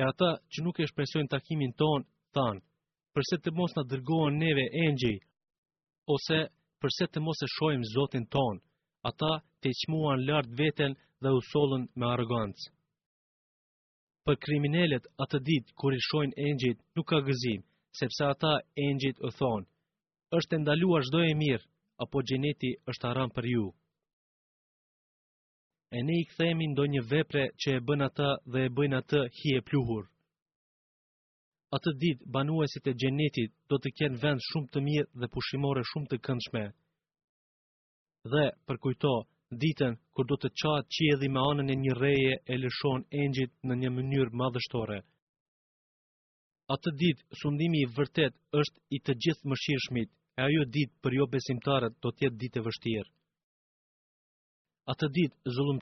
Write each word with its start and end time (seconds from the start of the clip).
e 0.00 0.02
ata 0.10 0.30
që 0.52 0.58
nuk 0.66 0.76
e 0.82 0.86
shpresojnë 0.90 1.30
takimin 1.34 1.72
ton, 1.80 2.04
thanë, 2.34 2.62
përse 3.14 3.36
të 3.44 3.52
mos 3.58 3.74
në 3.76 3.84
dërgohen 3.92 4.38
neve 4.42 4.64
engjëj, 4.86 5.16
ose 6.14 6.38
përse 6.82 7.06
të 7.12 7.22
mos 7.26 7.42
e 7.46 7.50
shojmë 7.56 7.90
zotin 7.92 8.26
ton, 8.34 8.58
ata 9.10 9.30
të 9.60 9.70
i 9.70 9.76
qmuan 9.84 10.24
lartë 10.28 10.56
veten 10.62 10.96
dhe 11.22 11.34
u 11.38 11.86
me 11.98 12.06
arrogancë. 12.08 12.72
Për 14.24 14.36
kriminelet 14.44 15.06
atë 15.22 15.38
ditë 15.46 15.74
kur 15.80 15.92
i 15.94 16.02
shojnë 16.08 16.38
engjit 16.48 16.78
nuk 16.96 17.06
ka 17.10 17.20
gëzim, 17.26 17.62
sepse 18.00 18.24
ata 18.32 18.52
engjit 18.88 19.20
u 19.20 19.30
thonë, 19.38 19.68
është 20.38 20.56
e 20.56 20.60
ndaluar 20.62 21.02
shdoj 21.06 21.30
e 21.30 21.38
mirë, 21.44 21.68
apo 22.04 22.22
gjeneti 22.30 22.70
është 22.90 23.08
aram 23.12 23.30
për 23.36 23.46
ju 23.54 23.66
e 25.96 26.02
ne 26.06 26.14
i 26.20 26.24
këthemi 26.28 26.66
ndo 26.72 26.84
një 26.92 27.00
vepre 27.12 27.42
që 27.60 27.74
e 27.76 27.80
bën 27.88 28.04
atë 28.08 28.28
dhe 28.52 28.60
e 28.66 28.70
bën 28.76 28.94
atë 29.00 29.20
hi 29.38 29.54
e 29.58 29.64
pluhur. 29.68 30.04
A 31.74 31.80
të 31.84 31.92
dit, 32.00 32.20
banuesit 32.36 32.86
e 32.86 32.94
gjenetit 33.02 33.52
do 33.70 33.76
të 33.78 33.90
kenë 33.98 34.20
vend 34.22 34.44
shumë 34.48 34.70
të 34.72 34.82
mirë 34.88 35.10
dhe 35.20 35.28
pushimore 35.34 35.82
shumë 35.90 36.08
të 36.10 36.18
këndshme. 36.26 36.64
Dhe, 38.32 38.44
për 38.66 38.78
kujto, 38.84 39.14
ditën, 39.64 39.96
kur 40.14 40.26
do 40.30 40.36
të 40.40 40.50
qatë 40.62 40.90
që 40.94 41.08
edhi 41.14 41.28
ma 41.34 41.42
anën 41.50 41.72
e 41.74 41.80
një 41.82 41.96
reje 42.00 42.34
e 42.54 42.60
lëshon 42.62 43.04
engjit 43.22 43.52
në 43.66 43.78
një 43.82 43.90
mënyrë 43.98 44.34
madhështore. 44.40 44.98
A 46.72 46.76
të 46.82 46.94
dit, 47.02 47.18
sundimi 47.42 47.82
i 47.84 47.90
vërtet 47.98 48.38
është 48.62 48.80
i 48.96 49.02
të 49.04 49.16
gjithë 49.24 49.50
mëshirë 49.52 49.84
shmit, 49.88 50.10
e 50.38 50.40
ajo 50.46 50.64
dit 50.78 50.90
për 51.02 51.18
jo 51.20 51.26
besimtarët 51.36 51.98
do 52.02 52.14
tjetë 52.18 52.40
dit 52.44 52.56
e 52.58 52.62
vështirë. 52.68 53.10
Atë 54.92 55.06
dit, 55.16 55.32
zullum 55.56 55.78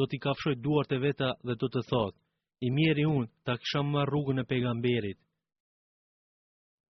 do 0.00 0.06
t'i 0.10 0.18
kafshoj 0.24 0.54
duart 0.64 0.92
e 0.92 0.98
veta 1.04 1.30
dhe 1.46 1.54
do 1.62 1.68
të 1.68 1.80
thot, 1.90 2.14
i 2.62 2.68
mjeri 2.74 3.04
unë 3.12 3.30
t'a 3.44 3.56
kisha 3.58 3.80
marrë 3.82 4.10
rrugën 4.10 4.38
e 4.42 4.48
pegamberit. 4.52 5.18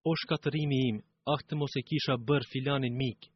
O 0.05 0.13
shkatërimi 0.23 0.79
im, 0.91 0.97
ahtë 1.35 1.57
mos 1.61 1.73
e 1.81 1.83
kisha 1.91 2.15
bërë 2.29 2.51
filanin 2.53 2.99
mikë. 3.01 3.31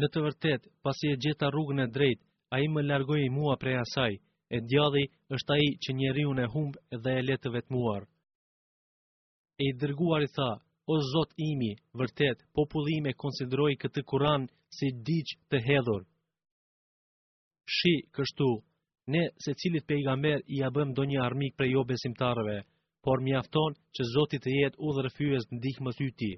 Në 0.00 0.06
të 0.14 0.22
vërtet, 0.26 0.62
pasi 0.86 1.12
e 1.12 1.18
gjeta 1.26 1.50
rrugën 1.52 1.84
e 1.84 1.90
drejt, 1.96 2.24
a 2.54 2.56
i 2.64 2.68
më 2.72 2.86
largohi 2.88 3.28
mua 3.36 3.58
prej 3.64 3.76
asaj, 3.84 4.14
e 4.56 4.58
djadhi 4.70 5.04
është 5.36 5.52
a 5.52 5.58
i 5.66 5.70
që 5.84 5.96
njeri 6.00 6.24
unë 6.32 6.42
e 6.46 6.50
humbë 6.54 7.02
dhe 7.04 7.16
e 7.18 7.22
letëve 7.28 7.60
të 7.66 7.72
muar. 7.76 8.02
E 9.60 9.64
i 9.68 9.76
dërguar 9.84 10.24
i 10.28 10.32
tha, 10.38 10.50
o 10.92 10.94
zot 11.12 11.32
imi, 11.52 11.72
vërtet, 12.02 12.46
popullime 12.56 13.08
me 13.12 13.16
konsidroj 13.24 13.72
këtë 13.84 14.06
kuran 14.14 14.48
si 14.78 14.94
diqë 15.10 15.38
të 15.52 15.64
hedhurë 15.68 16.06
shi 17.68 17.94
kështu, 18.14 18.46
ne 19.12 19.22
se 19.44 19.52
cilit 19.58 19.86
pejgamber 19.88 20.38
i 20.56 20.62
abëm 20.68 20.90
do 20.96 21.02
një 21.10 21.20
armik 21.28 21.56
prej 21.58 21.70
jo 21.74 21.82
besimtarëve, 21.90 22.58
por 23.04 23.20
mi 23.22 23.32
afton 23.40 23.72
që 23.94 24.02
zotit 24.14 24.46
e 24.50 24.54
jet 24.60 24.78
u 24.86 24.92
dhe 24.94 25.02
rëfyës 25.06 25.44
në 25.52 25.58
dikë 25.66 25.84
më 25.86 25.92
thyti. 25.98 26.32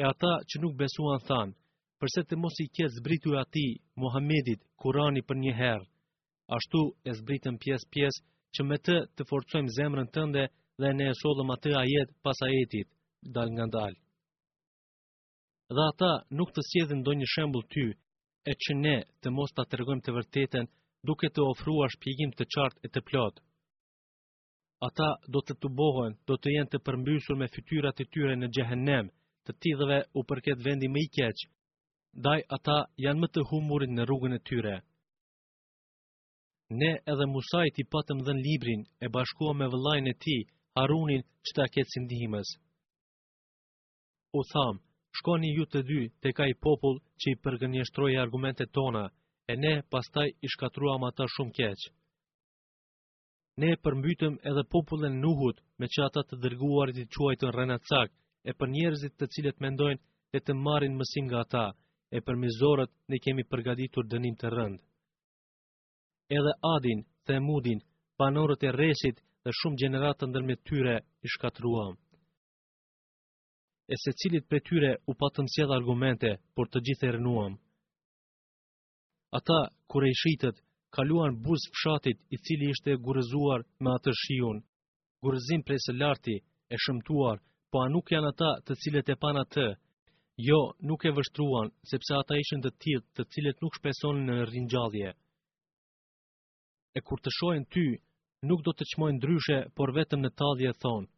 E 0.00 0.02
ata 0.12 0.32
që 0.48 0.56
nuk 0.62 0.76
besuan 0.80 1.20
thanë, 1.28 1.54
përse 2.00 2.22
të 2.28 2.34
mos 2.38 2.56
i 2.64 2.68
kjetë 2.74 2.96
zbritu 3.00 3.34
e 3.34 3.40
ati, 3.44 3.66
Muhammedit, 4.02 4.60
Kurani 4.80 5.22
për 5.26 5.36
një 5.44 5.54
herë, 5.60 5.88
ashtu 6.56 6.82
e 7.08 7.12
zbritën 7.18 7.56
pjesë-pjesë 7.62 8.22
që 8.54 8.64
me 8.68 8.76
të 8.86 8.96
të 9.16 9.26
forcojmë 9.28 9.74
zemrën 9.76 10.08
tënde 10.14 10.44
dhe 10.80 10.92
ne 10.98 11.08
esodhëm 11.12 11.50
atë 11.54 11.72
a 11.80 11.82
jetë 11.92 12.16
pas 12.22 12.38
a 12.46 12.48
jetit, 12.54 12.88
dalë 13.34 13.52
nga 13.56 13.66
dalë. 13.76 13.98
Dhe 15.74 15.84
ata 15.92 16.12
nuk 16.36 16.52
të 16.54 16.62
sjedhin 16.68 17.02
do 17.06 17.12
një 17.12 17.26
shembul 17.34 17.64
ty, 17.74 17.86
e 18.50 18.52
që 18.62 18.74
ne 18.84 18.96
të 19.22 19.30
mos 19.36 19.52
ta 19.52 19.64
tregojmë 19.72 20.04
të 20.06 20.12
vërtetën 20.16 20.68
duke 21.08 21.28
të 21.34 21.44
ofruar 21.52 21.92
shpjegim 21.94 22.30
të 22.38 22.46
qartë 22.54 22.80
e 22.86 22.90
të 22.94 23.02
plotë. 23.10 23.42
Ata 24.86 25.08
do 25.34 25.42
të 25.44 25.56
të 25.62 25.70
bohën, 25.80 26.16
do 26.28 26.34
të 26.38 26.54
jenë 26.54 26.70
të 26.72 26.80
përmbysur 26.86 27.36
me 27.38 27.48
fytyrat 27.54 28.00
e 28.02 28.06
tyre 28.14 28.36
në 28.40 28.48
gjehenem, 28.56 29.10
të 29.44 29.52
tidhëve 29.64 29.98
u 30.18 30.24
përket 30.30 30.62
vendi 30.66 30.88
më 30.92 31.02
i 31.04 31.08
keqë, 31.18 31.44
daj 32.26 32.38
ata 32.56 32.76
janë 33.04 33.22
më 33.22 33.28
të 33.34 33.44
humurin 33.50 33.92
në 33.98 34.06
rrugën 34.08 34.36
e 34.38 34.44
tyre. 34.50 34.76
Ne 36.80 36.92
edhe 37.12 37.28
Musajt 37.34 37.80
i 37.84 37.88
patëm 37.94 38.18
dhe 38.26 38.34
librin 38.44 38.82
e 39.04 39.10
bashkua 39.14 39.52
me 39.56 39.66
vëllajnë 39.72 40.14
e 40.14 40.18
ti, 40.24 40.38
Harunin, 40.78 41.24
që 41.44 41.50
ta 41.56 41.64
ketë 41.74 41.94
sindihimës. 41.96 42.50
U 44.38 44.42
thamë, 44.52 44.80
shkoni 45.18 45.50
ju 45.58 45.64
të 45.66 45.80
dy 45.88 46.00
të 46.22 46.30
ka 46.36 46.44
i 46.50 46.56
popull 46.66 46.98
që 47.20 47.26
i 47.32 47.38
përgënjështroj 47.44 48.16
argumente 48.24 48.66
tona, 48.74 49.04
e 49.52 49.56
ne 49.64 49.74
pastaj 49.92 50.28
i 50.46 50.50
shkatruam 50.54 51.06
ata 51.08 51.26
shumë 51.34 51.54
keqë. 51.58 51.88
Ne 53.62 53.72
përmbytëm 53.84 54.34
edhe 54.48 54.62
popullën 54.72 55.16
nuhut 55.22 55.58
me 55.78 55.86
që 55.92 56.04
ata 56.08 56.22
të 56.28 56.38
dërguarit 56.44 57.00
i 57.02 57.08
quajtën 57.16 57.54
rënacak, 57.58 58.10
e 58.48 58.52
për 58.58 58.68
njerëzit 58.76 59.14
të 59.18 59.30
cilët 59.34 59.58
mendojnë 59.64 60.00
dhe 60.32 60.40
të 60.44 60.54
marin 60.64 60.94
mësim 61.00 61.26
nga 61.28 61.42
ata, 61.44 61.66
e 62.16 62.18
për 62.26 62.36
mizorët 62.44 62.90
ne 63.10 63.18
kemi 63.24 63.48
përgaditur 63.52 64.06
dënim 64.12 64.36
të 64.40 64.52
rëndë. 64.56 64.84
Edhe 66.38 66.52
Adin, 66.74 67.00
Themudin, 67.26 67.80
panorët 68.20 68.62
e 68.68 68.74
resit 68.80 69.18
dhe 69.44 69.56
shumë 69.58 69.80
gjeneratë 69.82 70.20
të 70.20 70.28
ndërmet 70.30 70.62
tyre 70.68 70.96
i 71.26 71.32
shkatruam 71.34 71.96
e 73.92 73.96
se 74.02 74.12
cilit 74.20 74.44
për 74.52 74.60
tyre 74.68 74.88
u 75.10 75.14
patëm 75.22 75.46
sjedhe 75.52 75.74
argumente, 75.76 76.32
por 76.56 76.68
të 76.68 76.82
gjithë 76.88 77.06
e 77.08 77.12
rënuam. 77.16 77.54
Ata, 79.38 79.60
kure 79.88 80.10
i 80.12 80.18
shitet, 80.22 80.58
kaluan 80.96 81.38
buz 81.46 81.64
fshatit 81.76 82.18
i 82.34 82.40
cili 82.44 82.68
ishte 82.74 82.96
gurëzuar 83.06 83.64
me 83.84 83.94
atë 83.96 84.12
shion, 84.22 84.60
gurëzim 85.24 85.64
prej 85.66 85.80
së 85.86 85.94
larti, 86.00 86.36
e 86.68 86.76
shëmtuar, 86.84 87.40
po 87.72 87.80
a 87.84 87.88
nuk 87.92 88.12
janë 88.12 88.30
ata 88.34 88.50
të 88.66 88.76
cilet 88.82 89.08
e 89.14 89.20
pan 89.24 89.40
atë, 89.44 89.64
jo, 90.48 90.60
nuk 90.88 91.04
e 91.08 91.14
vështruan, 91.18 91.72
sepse 91.90 92.12
ata 92.20 92.36
ishen 92.42 92.62
të 92.64 92.74
tjilë 92.84 93.04
të 93.16 93.26
cilet 93.32 93.64
nuk 93.64 93.78
shpeson 93.80 94.20
në 94.28 94.36
rinjallje. 94.52 95.14
E 96.96 97.00
kur 97.06 97.20
të 97.20 97.32
shojnë 97.38 97.70
ty, 97.72 97.86
nuk 98.48 98.60
do 98.68 98.72
të 98.76 98.84
qmojnë 98.92 99.16
ndryshe, 99.20 99.58
por 99.76 99.92
vetëm 99.96 100.24
në 100.24 100.30
talje 100.40 100.76
thonë, 100.84 101.08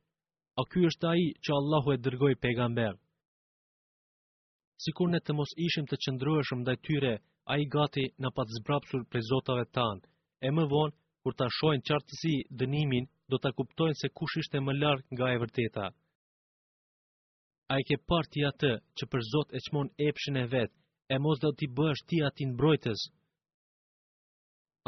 a 0.61 0.67
ky 0.71 0.81
është 0.91 1.07
ai 1.13 1.23
që 1.45 1.55
Allahu 1.59 1.93
e 1.95 2.01
dërgoi 2.05 2.37
pejgamber. 2.43 2.95
Sikur 4.85 5.09
ne 5.13 5.21
të 5.23 5.33
mos 5.39 5.53
ishim 5.67 5.87
të 5.89 5.97
qëndrueshëm 6.05 6.63
ndaj 6.63 6.77
tyre, 6.87 7.13
ai 7.53 7.63
gati 7.75 8.05
na 8.23 8.29
pat 8.37 8.49
zbrapsur 8.59 9.07
prej 9.11 9.25
zotave 9.31 9.65
tan. 9.77 9.99
E 10.47 10.49
më 10.57 10.65
vonë, 10.73 10.95
kur 11.23 11.35
ta 11.39 11.47
shohin 11.59 11.85
qartësi 11.89 12.35
dënimin, 12.61 13.07
do 13.31 13.37
ta 13.41 13.53
kuptojnë 13.57 13.99
se 14.01 14.09
kush 14.17 14.37
ishte 14.43 14.59
më 14.63 14.73
larg 14.83 15.05
nga 15.15 15.27
e 15.35 15.41
vërteta. 15.43 15.87
A 17.73 17.75
i 17.81 17.85
ke 17.89 17.97
parti 18.09 18.41
atë 18.51 18.71
që 18.97 19.05
për 19.13 19.23
Zot 19.33 19.55
e 19.57 19.61
qmon 19.67 19.93
epshin 20.09 20.39
e 20.43 20.47
vetë, 20.53 20.77
e 21.15 21.17
mos 21.23 21.39
do 21.43 21.51
t'i 21.57 21.69
bësh 21.77 22.03
ti 22.09 22.17
atin 22.29 22.57
brojtës. 22.61 23.01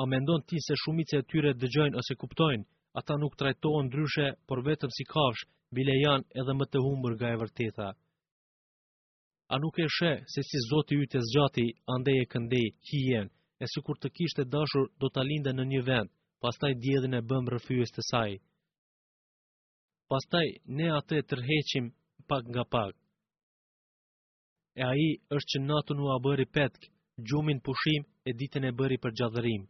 A 0.00 0.02
mendon 0.12 0.42
ti 0.48 0.58
se 0.66 0.74
shumice 0.82 1.18
e 1.22 1.26
tyre 1.30 1.52
dëgjojnë 1.60 1.98
ose 2.00 2.16
kuptojnë, 2.20 2.66
ata 2.98 3.14
nuk 3.20 3.36
trajtojnë 3.40 3.86
ndryshe, 3.88 4.28
por 4.48 4.64
vetëm 4.68 4.90
si 4.96 5.04
kafsh, 5.12 5.44
bile 5.74 5.94
janë 6.02 6.26
edhe 6.40 6.54
më 6.58 6.66
të 6.68 6.80
humbër 6.84 7.14
nga 7.18 7.30
e 7.34 7.38
vërteta. 7.42 7.88
A 9.52 9.58
nuk 9.62 9.78
e 9.84 9.88
shë, 9.96 10.12
se 10.32 10.44
si 10.48 10.60
zoti 10.68 10.96
ju 10.98 11.06
të 11.10 11.20
zgjati, 11.28 11.66
ande 11.94 12.12
e 12.20 12.26
këndej, 12.32 12.66
ki 12.86 13.00
jenë, 13.12 13.32
e 13.62 13.68
si 13.70 13.82
kur 13.84 13.96
të 13.98 14.12
kishtë 14.16 14.44
e 14.46 14.50
dashur 14.52 14.86
do 15.00 15.08
të 15.10 15.20
alinde 15.22 15.52
në 15.54 15.66
një 15.72 15.82
vend, 15.88 16.10
pastaj 16.42 16.72
djedhën 16.82 17.18
e 17.18 17.24
bëm 17.28 17.50
rëfyës 17.54 17.92
të 17.92 18.06
saj. 18.10 18.38
Pastaj 20.10 20.46
ne 20.76 20.88
atë 20.98 21.20
e 21.22 21.26
tërheqim 21.30 21.86
pak 22.28 22.42
nga 22.52 22.64
pak. 22.74 22.96
E 24.80 24.82
aji 24.92 25.10
është 25.36 25.50
që 25.52 25.62
natën 25.68 26.00
u 26.04 26.08
a 26.14 26.16
bëri 26.24 26.48
petk, 26.56 26.88
gjumin 27.26 27.60
pushim 27.66 28.06
e 28.28 28.32
ditën 28.38 28.68
e 28.70 28.76
bëri 28.78 28.98
për 29.00 29.12
gjadërim 29.18 29.68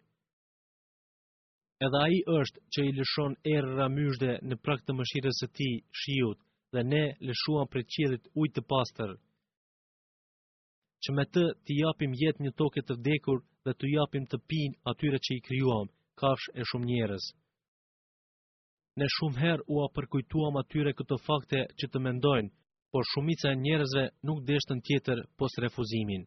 edhe 1.84 1.98
a 2.04 2.06
i 2.18 2.22
është 2.40 2.60
që 2.72 2.80
i 2.88 2.92
lëshon 2.98 3.32
erë 3.56 3.72
ramyshde 3.80 4.32
në 4.48 4.58
prak 4.62 4.82
të 4.86 4.94
mëshirës 4.98 5.40
e 5.46 5.48
ti, 5.56 5.68
shiut, 6.00 6.38
dhe 6.72 6.82
ne 6.92 7.04
lëshuam 7.26 7.70
për 7.72 7.84
qilit 7.94 8.28
ujtë 8.40 8.54
të 8.56 8.66
pastër. 8.70 9.14
Që 11.02 11.14
me 11.16 11.24
të 11.34 11.44
t'i 11.64 11.78
japim 11.82 12.12
jet 12.22 12.38
një 12.40 12.52
toke 12.60 12.82
të 12.84 12.98
vdekur 13.00 13.42
dhe 13.66 13.72
të 13.74 13.90
japim 13.98 14.26
të 14.30 14.38
pin 14.50 14.74
atyre 14.92 15.18
që 15.24 15.36
i 15.38 15.44
kryuam, 15.48 15.88
kafsh 16.20 16.48
e 16.54 16.62
shumë 16.70 16.88
njerës. 16.92 17.26
Ne 19.00 19.06
shumë 19.16 19.40
her 19.42 19.64
u 19.72 19.80
a 19.82 19.88
përkujtuam 19.96 20.58
atyre 20.62 20.92
këto 20.98 21.18
fakte 21.26 21.62
që 21.78 21.88
të 21.90 22.04
mendojnë, 22.06 22.52
por 22.92 23.08
shumica 23.08 23.50
e 23.50 23.58
njerëzve 23.64 24.04
nuk 24.28 24.44
deshtën 24.50 24.84
tjetër 24.86 25.24
pos 25.38 25.58
refuzimin 25.64 26.26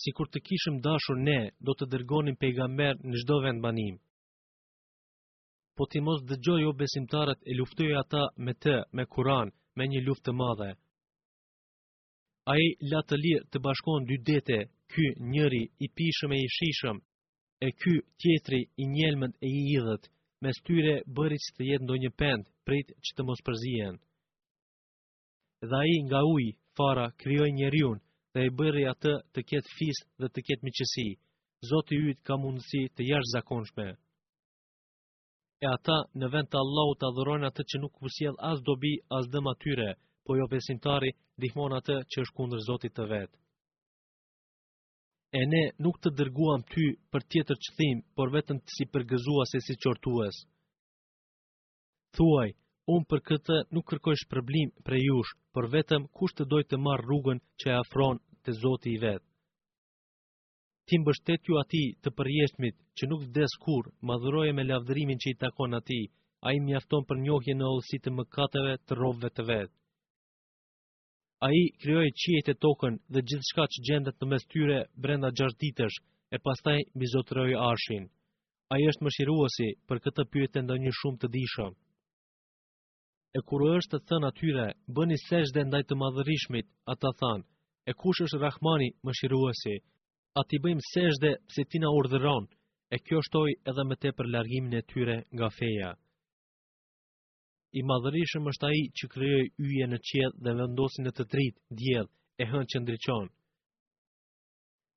si 0.00 0.12
kur 0.16 0.28
të 0.30 0.40
kishëm 0.46 0.76
dashur 0.84 1.18
ne, 1.28 1.38
do 1.66 1.74
të 1.78 1.88
dërgonim 1.92 2.36
pejgamber 2.38 3.00
në 3.02 3.20
gjdo 3.22 3.38
vend 3.44 3.62
banim. 3.64 3.96
Po 5.76 5.86
ti 5.90 6.00
mos 6.02 6.22
dëgjoj 6.30 6.62
o 6.68 6.72
besimtarët 6.80 7.40
e 7.50 7.56
luftoj 7.58 7.92
ata 8.02 8.22
me 8.46 8.54
të, 8.62 8.76
me 8.96 9.04
kuran, 9.12 9.50
me 9.78 9.86
një 9.90 10.00
luft 10.06 10.24
të 10.26 10.34
madhe. 10.40 10.70
A 12.50 12.54
i 12.64 12.68
la 12.90 13.02
të 13.04 13.18
lirë 13.24 13.44
të 13.52 13.62
bashkon 13.66 14.06
dy 14.08 14.16
dete, 14.30 14.58
ky 14.92 15.04
njëri 15.32 15.62
i 15.84 15.88
pishëm 15.98 16.32
e 16.34 16.38
i 16.44 16.48
shishëm, 16.56 16.98
e 17.66 17.68
ky 17.82 17.94
tjetri 18.22 18.60
i 18.82 18.88
njelmën 18.94 19.32
e 19.34 19.50
i 19.58 19.62
idhët, 19.76 20.08
me 20.42 20.52
styre 20.58 20.94
bëri 21.14 21.38
që 21.44 21.50
të 21.56 21.68
jetë 21.70 21.84
ndonjë 21.86 22.12
pend, 22.20 22.44
prit 22.66 22.94
që 23.04 23.10
të 23.16 23.26
mos 23.28 23.40
përzien. 23.46 23.98
Dha 25.70 25.80
i 25.94 26.02
nga 26.06 26.20
uj, 26.34 26.46
fara, 26.78 27.06
kryoj 27.22 27.50
njeriun, 27.58 27.98
dhe 28.34 28.40
e 28.48 28.52
bëri 28.58 28.82
atë 28.92 29.12
të 29.34 29.42
ketë 29.50 29.70
fis 29.76 30.00
dhe 30.20 30.28
të 30.30 30.42
ketë 30.48 30.66
miqësi. 30.68 31.04
Zoti 31.70 31.96
yt 32.10 32.20
ka 32.26 32.36
mundësi 32.40 32.82
të 32.96 33.06
jashtë 33.10 33.32
zakonshme. 33.34 33.86
E 35.64 35.66
ata 35.66 35.96
në 36.20 36.28
vend 36.34 36.50
të 36.52 36.58
Allahu 36.62 36.92
të 36.98 37.08
adhurojnë 37.08 37.48
atë 37.50 37.62
që 37.70 37.80
nuk 37.82 37.96
kusjel 38.04 38.36
as 38.50 38.60
dobi 38.66 38.92
as 39.18 39.26
dëm 39.32 39.48
atyre, 39.52 39.88
po 40.24 40.36
jo 40.38 40.46
besimtari 40.52 41.10
dihmon 41.40 41.74
atë 41.80 41.96
që 42.12 42.22
është 42.24 42.36
kundër 42.36 42.62
Zotit 42.68 42.94
të 42.98 43.06
vetë. 43.12 43.36
E 45.38 45.40
ne 45.52 45.64
nuk 45.84 45.98
të 46.00 46.12
dërguam 46.20 46.62
ty 46.72 46.86
për 47.12 47.26
tjetër 47.30 47.58
qëthim, 47.64 48.04
por 48.16 48.30
vetëm 48.36 48.60
të 48.62 48.70
si 48.76 48.84
përgëzua 48.92 49.44
se 49.50 49.60
si 49.66 49.74
qortuas. 49.82 50.38
Thuaj, 52.16 52.50
Unë 52.92 53.04
për 53.12 53.20
këtë 53.28 53.54
nuk 53.76 53.84
kërkoj 53.90 54.14
shpërblim 54.20 54.70
për 54.84 54.94
jush, 54.96 55.30
për 55.56 55.66
vetëm 55.72 56.04
kusht 56.18 56.38
të 56.40 56.44
dojtë 56.52 56.70
të 56.72 56.76
marrë 56.84 57.02
rrugën 57.06 57.40
që 57.62 57.70
e 57.70 57.74
afron 57.78 58.20
të 58.48 58.52
zoti 58.60 58.92
i 58.94 59.00
vetë. 59.02 59.24
Ti 60.88 60.98
mbështet 61.02 61.50
ju 61.50 61.58
ati 61.62 61.82
të 62.06 62.12
përjeshtmit 62.20 62.76
që 62.96 63.08
nuk 63.10 63.26
vdes 63.26 63.56
kur, 63.66 63.90
madhuroje 64.12 64.54
me 64.58 64.64
lavdërimin 64.70 65.20
që 65.24 65.28
i 65.30 65.36
takon 65.42 65.76
ati, 65.80 65.98
a 66.46 66.54
i 66.56 66.62
mjafton 66.68 67.04
për 67.10 67.20
njohje 67.26 67.54
në 67.58 67.66
olësit 67.74 68.02
të 68.06 68.12
mëkatëve 68.22 68.72
të 68.86 68.98
rovëve 69.02 69.30
të 69.34 69.46
vetë. 69.50 69.72
A 71.44 71.50
i 71.60 71.62
kryoj 71.82 72.06
qiejt 72.22 72.48
e 72.52 72.54
tokën 72.64 72.96
dhe 73.12 73.24
gjithë 73.30 73.48
shka 73.50 73.66
që 73.74 73.82
gjendet 73.90 74.16
të 74.22 74.30
mes 74.32 74.48
tyre 74.54 74.78
brenda 75.04 75.28
gjash 75.42 75.58
ditësh 75.66 76.00
e 76.32 76.40
pastaj 76.48 76.78
mizotëroj 77.02 77.50
arshin. 77.68 78.08
A 78.72 78.80
i 78.80 78.88
është 78.94 79.04
më 79.08 79.14
shiruasi 79.18 79.68
për 79.88 80.02
këtë 80.08 80.26
pyet 80.32 80.58
e 80.58 80.64
ndonjë 80.66 80.94
shumë 81.02 81.22
të 81.26 81.30
dishëm 81.36 81.76
e 83.36 83.40
kur 83.48 83.62
është 83.76 83.98
të 83.98 84.06
thënë 84.10 84.28
atyre, 84.32 84.62
bëni 84.98 85.16
seshde 85.26 85.64
ndaj 85.68 85.80
të 85.88 85.96
madhërishmit, 86.02 86.66
ata 86.92 87.10
thanë, 87.20 87.44
e 87.88 87.92
kush 88.02 88.22
është 88.26 88.38
Rahmani 88.44 88.86
më 89.04 89.12
shiruasi, 89.18 89.74
ati 90.42 90.60
bëjmë 90.66 90.84
seshde 90.92 91.30
se 91.56 91.64
ti 91.68 91.80
na 91.82 91.90
urdhëron, 91.98 92.46
e 92.94 92.96
kjo 93.04 93.20
shtoj 93.26 93.50
edhe 93.72 93.84
me 93.88 93.96
te 94.00 94.12
për 94.16 94.30
largimin 94.36 94.78
e 94.80 94.84
tyre 94.92 95.16
nga 95.34 95.48
feja. 95.58 95.90
I 97.78 97.80
madhërishëm 97.90 98.48
është 98.54 98.68
aji 98.70 98.84
që 99.00 99.08
kryoj 99.16 99.44
yje 99.68 99.88
në 99.90 99.98
qedh 100.10 100.38
dhe 100.46 100.54
vendosin 100.62 101.04
në 101.06 101.12
të 101.18 101.24
trit, 101.34 101.56
djedh, 101.82 102.10
e 102.42 102.44
hënë 102.52 102.68
që 102.72 102.80
ndryqon. 102.82 103.28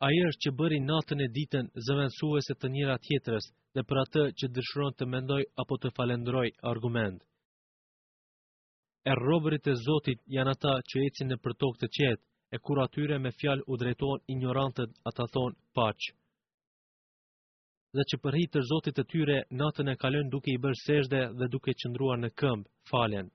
Aje 0.07 0.23
është 0.29 0.41
që 0.45 0.53
bëri 0.61 0.77
natën 0.87 1.19
e 1.25 1.27
ditën 1.37 1.67
zëvendësuese 1.89 2.53
të 2.61 2.67
njëra 2.77 2.95
tjetërës 3.07 3.47
dhe 3.75 3.81
për 3.89 3.99
atë 4.05 4.23
që 4.39 4.49
dëshiron 4.55 4.95
të 4.95 5.07
mendoj 5.15 5.43
apo 5.63 5.77
të 5.81 5.91
falendroj 5.99 6.47
argument 6.73 7.19
e 9.09 9.11
robërit 9.17 9.65
e 9.71 9.73
Zotit 9.85 10.19
janë 10.35 10.51
ata 10.55 10.71
që 10.89 11.03
ecin 11.07 11.31
në 11.33 11.37
për 11.45 11.53
tokë 11.61 11.79
të 11.83 11.87
qetë, 11.97 12.21
e 12.55 12.57
kur 12.67 12.81
atyre 12.83 13.17
me 13.23 13.31
fjalë 13.39 13.63
u 13.73 13.77
drejton 13.81 14.21
ignorantët 14.33 14.97
ata 15.11 15.25
thonë 15.35 15.57
paqë. 15.77 16.11
Dhe 17.97 18.03
që 18.11 18.17
përhi 18.25 18.43
të 18.53 18.61
Zotit 18.71 19.01
e 19.03 19.07
tyre, 19.13 19.37
natën 19.61 19.89
e 19.93 19.97
kalën 20.03 20.29
duke 20.35 20.51
i 20.53 20.61
bërë 20.65 20.79
seshde 20.85 21.21
dhe 21.39 21.47
duke 21.55 21.73
qëndruar 21.81 22.19
në 22.21 22.29
këmbë, 22.43 22.69
falen. 22.91 23.31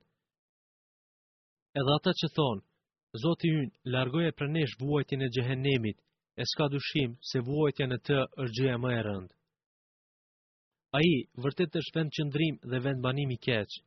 Edhe 1.81 1.95
ata 1.99 2.13
që 2.21 2.29
thonë, 2.37 2.65
Zotit 3.25 3.57
yn 3.59 3.67
largoje 3.97 4.31
për 4.39 4.49
nesh 4.55 4.77
vuajtjen 4.81 5.25
e 5.25 5.29
gjehenemit, 5.35 5.97
e 6.41 6.43
s'ka 6.51 6.67
dushim 6.77 7.17
se 7.31 7.43
vuajtja 7.49 7.89
në 7.91 7.97
të 8.07 8.23
është 8.45 8.55
gjëja 8.61 8.79
më 8.85 8.95
e 8.95 9.03
rëndë. 9.09 9.33
A 10.97 11.03
i, 11.11 11.15
vërtet 11.43 11.77
është 11.81 11.99
vend 11.99 12.13
qëndrim 12.19 12.59
dhe 12.71 12.83
vend 12.87 13.03
banimi 13.09 13.37
keqë. 13.47 13.83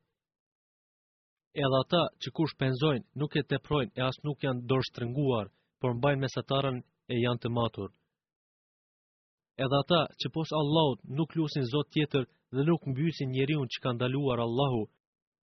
Edhe 1.59 1.77
ata 1.83 2.01
që 2.23 2.31
kush 2.37 2.53
penzojnë 2.63 3.07
nuk 3.21 3.33
e 3.41 3.47
teprojnë 3.53 3.97
e 3.99 4.03
asë 4.09 4.23
nuk 4.27 4.45
janë 4.47 4.61
dorë 4.73 4.85
shtrënguar, 4.89 5.49
por 5.83 5.97
mbajnë 5.97 6.23
mesatarën 6.25 6.77
e 7.13 7.17
janë 7.25 7.41
të 7.43 7.51
matur. 7.57 7.89
Edhe 9.67 9.81
ata 9.85 9.99
që 10.21 10.31
posë 10.37 10.55
Allahut 10.61 11.03
nuk 11.21 11.35
lusin 11.41 11.67
zot 11.73 11.91
tjetër 11.97 12.29
dhe 12.55 12.67
nuk 12.69 12.87
mbysin 12.93 13.33
njeriun 13.35 13.71
që 13.73 13.83
kanë 13.85 14.01
daluar 14.05 14.45
Allahu, 14.47 14.85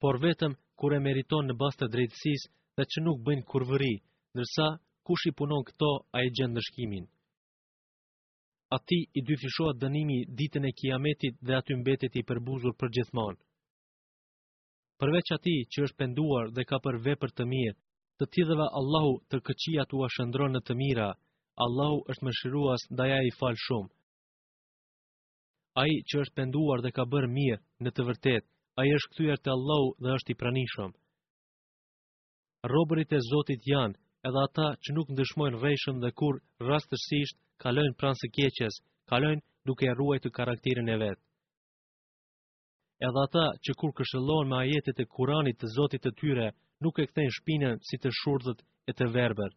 por 0.01 0.21
vetëm 0.27 0.55
kur 0.79 0.95
e 0.99 1.03
meriton 1.09 1.51
në 1.51 1.59
bastë 1.63 1.83
të 1.85 1.91
drejtësis 1.97 2.47
dhe 2.79 2.89
që 2.93 3.05
nuk 3.07 3.25
bëjnë 3.27 3.47
kurvëri, 3.51 3.93
nërsa 4.39 4.69
kush 5.07 5.27
i 5.33 5.37
punon 5.41 5.67
këto 5.69 5.91
a 6.19 6.23
i 6.27 6.31
gjendë 6.31 6.57
në 6.61 6.67
shkimin. 6.69 7.07
A 8.75 8.77
ti 8.89 9.01
i 9.19 9.21
dyfishoat 9.33 9.83
dënimi 9.87 10.21
ditën 10.39 10.71
e 10.71 10.75
kiametit 10.83 11.43
dhe 11.47 11.59
aty 11.59 11.75
mbetet 11.83 12.21
i 12.23 12.27
përbuzur 12.31 12.79
për 12.79 12.95
gjithmonë 12.99 13.39
përveç 15.03 15.29
ati 15.37 15.53
që 15.73 15.83
është 15.87 15.99
penduar 16.01 16.47
dhe 16.57 16.65
ka 16.69 16.79
për 16.85 16.97
vepër 17.07 17.33
të 17.37 17.45
mirë, 17.53 17.73
të 18.19 18.27
tjithëve 18.35 18.67
Allahu 18.79 19.11
të 19.33 19.41
këqia 19.49 19.83
të 19.91 19.99
ashëndron 20.09 20.55
në 20.57 20.61
të 20.67 20.75
mira, 20.81 21.09
Allahu 21.65 21.99
është 22.13 22.27
më 22.29 22.33
shiruas 22.39 22.83
ja 23.13 23.19
i 23.29 23.33
falë 23.41 23.61
shumë. 23.65 23.91
A 25.81 25.83
i 25.93 25.97
që 26.09 26.21
është 26.23 26.37
penduar 26.39 26.81
dhe 26.85 26.95
ka 26.97 27.05
bërë 27.13 27.31
mirë, 27.37 27.61
në 27.85 27.91
të 27.93 28.05
vërtet, 28.09 28.45
a 28.81 28.87
i 28.89 28.95
është 28.97 29.13
këtujer 29.13 29.41
të 29.45 29.51
Allahu 29.57 29.91
dhe 30.07 30.15
është 30.17 30.33
i 30.35 30.39
pranishëm. 30.43 30.97
Robërit 32.73 33.13
e 33.13 33.21
Zotit 33.29 33.69
janë, 33.73 33.99
edhe 34.29 34.41
ata 34.49 34.69
që 34.83 34.97
nuk 34.97 35.13
ndëshmojnë 35.13 35.61
rejshëm 35.67 36.01
dhe 36.05 36.13
kur 36.21 36.41
rastësisht 36.71 37.37
kalojnë 37.63 37.99
pranë 38.01 38.21
së 38.25 38.33
keqes, 38.39 38.81
kalojnë 39.13 39.45
duke 39.69 39.93
ruaj 40.01 40.23
të 40.25 40.33
karakterin 40.41 40.89
e 40.95 40.97
vetë 41.05 41.26
edhe 43.05 43.19
ata 43.27 43.47
që 43.65 43.75
kur 43.81 43.91
këshëllohen 43.99 44.49
me 44.53 44.57
ajetet 44.65 45.03
e 45.03 45.09
Kuranit 45.15 45.59
të 45.61 45.69
Zotit 45.77 46.01
të 46.07 46.13
tyre, 46.21 46.47
nuk 46.83 46.99
e 47.03 47.09
kthejnë 47.11 47.35
shpinën 47.39 47.81
si 47.89 47.99
të 48.01 48.13
shurdhët 48.23 48.63
e 48.91 48.97
të 48.99 49.09
verber. 49.17 49.53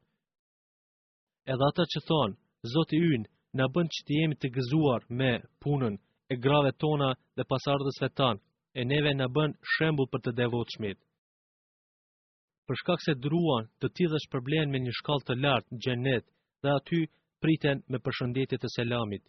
Edhe 1.51 1.69
ata 1.71 1.86
që 1.91 2.01
thonë, 2.09 2.36
Zoti 2.74 3.00
ynë, 3.15 3.30
na 3.57 3.65
bën 3.75 3.88
që 3.95 4.01
të 4.06 4.18
jemi 4.19 4.36
të 4.39 4.51
gëzuar 4.57 5.07
me 5.21 5.31
punën 5.63 5.95
e 6.30 6.36
grave 6.45 6.71
tona 6.83 7.13
dhe 7.38 7.47
pasardhësve 7.51 8.09
tanë, 8.19 8.41
e 8.80 8.86
neve 8.91 9.13
na 9.15 9.27
bën 9.36 9.56
shembull 9.75 10.12
për 10.12 10.24
të 10.25 10.36
devotshmit 10.41 11.00
për 12.69 12.77
shkak 12.80 13.01
se 13.01 13.13
druan 13.18 13.65
të 13.81 13.88
t'i 13.97 14.06
është 14.15 14.30
problem 14.36 14.69
me 14.69 14.77
një 14.83 14.91
shkallë 15.00 15.25
të 15.27 15.36
lartë 15.44 15.74
në 15.74 15.80
xhenet 15.86 16.25
dhe 16.63 16.75
aty 16.77 17.00
priten 17.41 17.81
me 17.91 17.97
përshëndetje 18.06 18.59
të 18.62 18.69
selamit 18.75 19.24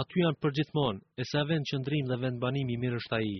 aty 0.00 0.20
janë 0.22 0.38
përgjithmon, 0.44 0.98
e 1.20 1.22
sa 1.30 1.40
vend 1.48 1.66
qëndrim 1.68 2.06
dhe 2.10 2.18
vend 2.24 2.38
banimi 2.42 2.76
mirë 2.82 3.00
është 3.02 3.16
a 3.18 3.20
i. 3.24 3.36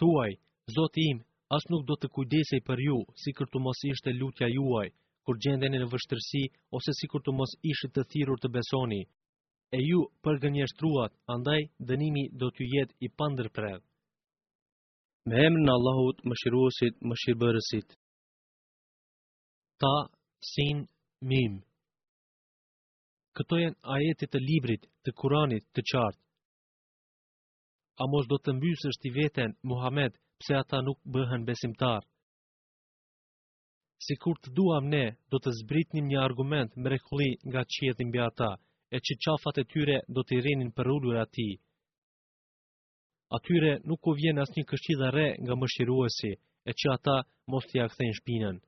Thuaj, 0.00 0.32
Zotë 0.74 1.02
im, 1.10 1.18
as 1.54 1.64
nuk 1.70 1.82
do 1.86 1.94
të 1.98 2.08
kujdesej 2.14 2.60
për 2.68 2.80
ju, 2.86 2.96
si 3.22 3.32
kur 3.36 3.48
të 3.50 3.60
mos 3.64 3.80
ishte 3.92 4.12
lutja 4.18 4.46
juaj, 4.48 4.88
kur 5.26 5.38
gjenden 5.42 5.74
në 5.78 5.88
vështërsi, 5.92 6.42
ose 6.76 6.94
si 6.98 7.08
kur 7.10 7.22
të 7.22 7.34
mos 7.38 7.52
ishte 7.70 7.90
të 7.92 8.04
thirur 8.12 8.38
të 8.42 8.50
besoni. 8.56 9.00
E 9.76 9.80
ju 9.82 10.02
përgënjështruat, 10.24 11.16
andaj 11.34 11.62
dënimi 11.90 12.24
do 12.40 12.50
të 12.54 12.68
jetë 12.74 12.96
i 13.06 13.08
pandër 13.18 13.50
prev. 13.56 13.80
Me 15.28 15.44
në 15.50 15.74
Allahut, 15.76 16.22
më 16.28 16.38
shiruosit, 16.42 17.02
më 17.08 17.18
shirëbërësit. 17.22 17.92
Ta, 19.82 19.94
sin, 20.54 20.86
mimë. 21.22 21.62
Këto 23.38 23.58
janë 23.58 23.76
ajetit 23.96 24.30
të 24.32 24.40
librit 24.46 24.82
të 25.06 25.12
Kuranit 25.20 25.64
të 25.76 25.82
qartë. 25.92 26.20
A 28.02 28.06
mos 28.14 28.26
do 28.32 28.36
të 28.44 28.52
mbysë 28.58 28.88
është 28.92 29.08
i 29.08 29.12
veten 29.16 29.54
Muhammed 29.70 30.16
pse 30.42 30.56
ata 30.60 30.80
nuk 30.88 30.98
bëhen 31.14 31.46
besimtar. 31.50 32.04
Si 34.06 34.16
kur 34.24 34.36
të 34.42 34.52
duam 34.58 34.88
ne, 34.94 35.02
do 35.32 35.38
të 35.40 35.52
zbritnim 35.60 36.08
një 36.12 36.18
argument 36.26 36.76
mrekulli 36.84 37.30
nga 37.48 37.62
qjetin 37.76 38.10
bja 38.14 38.26
ata, 38.32 38.50
e 38.96 39.00
që 39.06 39.18
qafat 39.24 39.60
e 39.62 39.66
tyre 39.72 39.96
do 40.16 40.24
të 40.24 40.38
i 40.38 40.40
rinin 40.48 40.72
për 40.78 40.90
ullur 40.96 41.20
ati. 41.24 41.48
Atyre 43.38 43.72
nuk 43.88 44.08
u 44.10 44.12
vjen 44.20 44.42
as 44.44 44.52
një 44.56 44.66
këshqida 44.72 45.08
re 45.16 45.28
nga 45.44 45.54
mëshiruesi, 45.62 46.32
e 46.68 46.72
që 46.80 46.92
ata 46.98 47.16
mos 47.52 47.68
të 47.70 47.80
këthejnë 47.86 48.18
shpinën. 48.20 48.60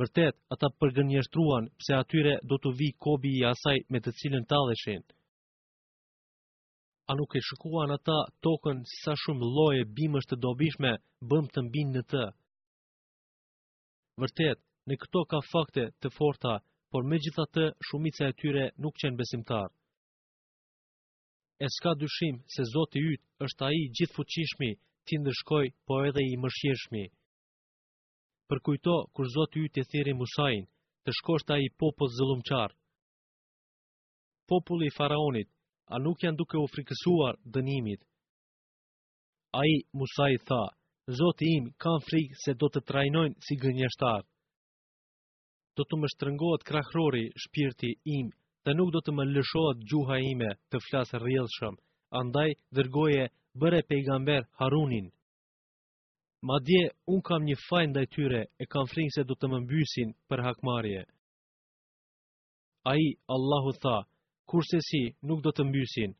Vërtet, 0.00 0.36
ata 0.54 0.68
përgënjështruan 0.82 1.66
pse 1.80 1.96
atyre 2.02 2.30
do 2.50 2.56
të 2.64 2.70
vi 2.78 2.86
kobi 3.06 3.32
i 3.36 3.42
asaj 3.48 3.76
me 3.94 4.00
të 4.04 4.12
cilën 4.20 4.46
talëshin. 4.52 5.02
A 7.12 7.16
nuk 7.18 7.36
e 7.36 7.42
shkuan 7.48 7.92
ata 7.98 8.14
tokën 8.46 8.80
si 8.92 8.96
sa 9.04 9.14
shumë 9.24 9.50
loje 9.58 9.82
bimës 9.98 10.28
të 10.30 10.38
dobishme 10.46 10.94
bëm 11.32 11.50
të 11.54 11.64
mbin 11.66 11.92
në 11.96 12.02
të. 12.12 12.22
Vërtet, 14.24 14.58
në 14.88 14.98
këto 15.04 15.24
ka 15.34 15.42
fakte 15.52 15.84
të 16.00 16.12
forta, 16.16 16.54
por 16.92 17.04
me 17.10 17.20
gjitha 17.26 17.44
të 17.56 17.68
shumica 17.90 18.32
e 18.32 18.36
tyre 18.42 18.64
nuk 18.86 18.96
qenë 19.02 19.18
besimtar. 19.20 19.68
E 21.64 21.66
s'ka 21.76 21.92
dyshim 22.04 22.40
se 22.54 22.64
Zotë 22.72 22.98
i 23.04 23.08
ytë 23.18 23.46
është 23.50 23.64
a 23.68 23.72
i 23.80 23.84
gjithë 23.98 24.16
fuqishmi, 24.20 24.72
ti 25.06 25.18
ndërshkoj, 25.22 25.66
po 25.86 26.00
edhe 26.08 26.24
i 26.32 26.40
mëshjeshmi 26.46 27.06
përkujto 28.50 28.92
kur 29.16 29.26
Zoti 29.34 29.62
i 29.66 29.72
të 29.74 29.82
thirrë 29.90 30.12
Musain 30.20 30.64
të 31.06 31.12
shkosh 31.18 31.48
ai 31.56 31.68
popull 31.82 32.10
zëllumçar. 32.18 32.72
Populli 34.52 34.88
i 34.90 34.94
faraonit 34.98 35.48
a 35.94 35.98
nuk 36.04 36.22
janë 36.24 36.38
duke 36.40 36.58
u 36.62 36.66
frikësuar 36.74 37.38
dënimit. 37.54 38.00
A 39.60 39.64
i, 39.74 39.82
Musa 39.98 40.26
i 40.34 40.38
tha, 40.48 40.62
Zoti 41.20 41.48
im, 41.58 41.70
kam 41.84 42.00
frikë 42.08 42.38
se 42.44 42.54
do 42.60 42.68
të 42.70 42.82
trajnojnë 42.90 43.36
si 43.48 43.58
gënjështar. 43.62 44.22
Do 45.76 45.84
të 45.86 45.98
më 46.02 46.08
shtrëngohet 46.14 46.64
krahrori 46.68 47.22
shpirti 47.44 47.90
im, 48.18 48.30
dhe 48.64 48.74
nuk 48.78 48.90
do 48.94 49.00
të 49.02 49.12
më 49.18 49.26
lëshohet 49.34 49.82
gjuha 49.90 50.18
ime 50.32 50.50
të 50.70 50.80
flasë 50.88 51.18
rrjedhshëm. 51.22 51.76
andaj 52.20 52.50
dërgoje 52.76 53.22
bëre 53.60 53.80
pejgamber 53.88 54.42
Harunin. 54.60 55.06
Ma 56.46 56.58
dje, 56.66 56.86
unë 57.14 57.22
kam 57.28 57.44
një 57.46 57.54
fajn 57.66 57.92
dhe 57.96 58.02
tyre 58.14 58.38
e 58.58 58.66
kam 58.66 58.88
fringë 58.92 59.14
se 59.16 59.22
do 59.30 59.34
të 59.38 59.48
më 59.52 59.58
mbysin 59.66 60.14
për 60.30 60.40
hakmarje. 60.46 61.04
A 62.92 62.96
i, 62.98 63.04
Allahu 63.34 63.72
tha, 63.84 63.96
kurse 64.50 64.80
si 64.86 65.02
nuk 65.30 65.44
do 65.44 65.52
të 65.54 65.66
mbysin, 65.68 66.16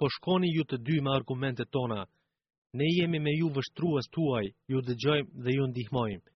po 0.00 0.08
shkoni 0.14 0.48
ju 0.54 0.64
të 0.70 0.78
dy 0.88 0.96
me 1.04 1.12
argumentet 1.18 1.68
tona, 1.74 2.06
ne 2.72 2.88
jemi 2.94 3.20
me 3.20 3.34
ju 3.36 3.50
vështruas 3.58 4.08
tuaj, 4.16 4.46
ju 4.72 4.80
dëgjojmë 4.88 5.44
dhe 5.44 5.54
ju 5.58 5.66
ndihmojmë. 5.74 6.32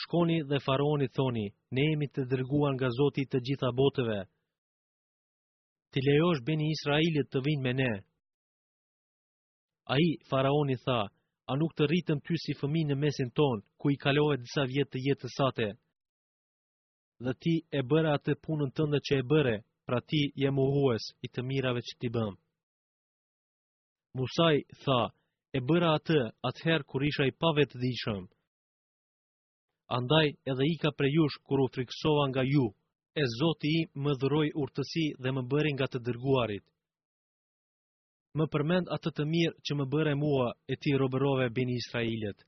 Shkoni 0.00 0.38
dhe 0.48 0.62
faroni 0.64 1.10
thoni, 1.12 1.44
ne 1.76 1.84
jemi 1.90 2.08
të 2.08 2.24
dërguan 2.32 2.78
nga 2.80 2.88
zoti 2.98 3.26
të 3.28 3.42
gjitha 3.48 3.74
botëve. 3.80 4.20
Ti 5.92 6.00
lejosh 6.08 6.40
beni 6.48 6.72
Israelit 6.72 7.28
të 7.28 7.44
vinë 7.48 7.64
me 7.68 7.76
ne. 7.82 7.92
A 9.92 9.96
i, 10.00 10.10
faraoni 10.30 10.78
tha, 10.86 11.00
a 11.50 11.56
nuk 11.58 11.72
të 11.74 11.86
rritëm 11.90 12.20
ty 12.26 12.36
si 12.38 12.54
fëmi 12.54 12.84
në 12.86 12.96
mesin 13.02 13.30
ton, 13.34 13.62
ku 13.80 13.90
i 13.90 13.96
kalohet 14.02 14.42
disa 14.44 14.62
vjetë 14.70 14.92
të 14.92 15.00
jetës 15.06 15.34
sate. 15.38 15.66
Dhe 17.26 17.32
ti 17.42 17.54
e 17.78 17.82
bëra 17.90 18.12
atë 18.18 18.36
punën 18.44 18.70
tënde 18.78 19.00
që 19.08 19.18
e 19.18 19.24
bëre, 19.32 19.56
pra 19.86 19.98
ti 20.00 20.20
je 20.42 20.50
muhues 20.54 21.08
i 21.26 21.28
të 21.28 21.42
mirave 21.50 21.82
që 21.88 21.96
ti 22.00 22.12
bëm. 22.14 22.34
Musaj 24.16 24.56
tha, 24.84 25.00
e 25.58 25.60
bëra 25.66 25.94
atë 25.98 26.20
atëherë 26.50 26.86
kur 26.86 27.02
isha 27.10 27.26
i 27.26 27.34
pavet 27.42 27.74
dhishëm. 27.82 28.24
Andaj 29.98 30.26
edhe 30.52 30.70
i 30.70 30.76
ka 30.82 30.94
prejush, 30.94 31.34
jush 31.34 31.44
kur 31.48 31.64
u 31.64 31.68
friksova 31.74 32.28
nga 32.30 32.42
ju, 32.46 32.66
e 33.20 33.22
zoti 33.40 33.70
i 33.78 33.86
më 34.04 34.12
dhëroj 34.22 34.48
urtësi 34.62 35.06
dhe 35.22 35.30
më 35.34 35.42
bëri 35.50 35.70
nga 35.74 35.86
të 35.90 35.98
dërguarit 36.06 36.64
më 38.38 38.46
përmend 38.54 38.90
atë 38.94 39.10
të 39.18 39.24
mirë 39.30 39.58
që 39.66 39.74
më 39.80 39.86
bëre 39.92 40.12
mua 40.18 40.50
e 40.72 40.76
ti 40.78 40.92
robërove 40.94 41.48
bini 41.54 41.74
Israelit. 41.82 42.38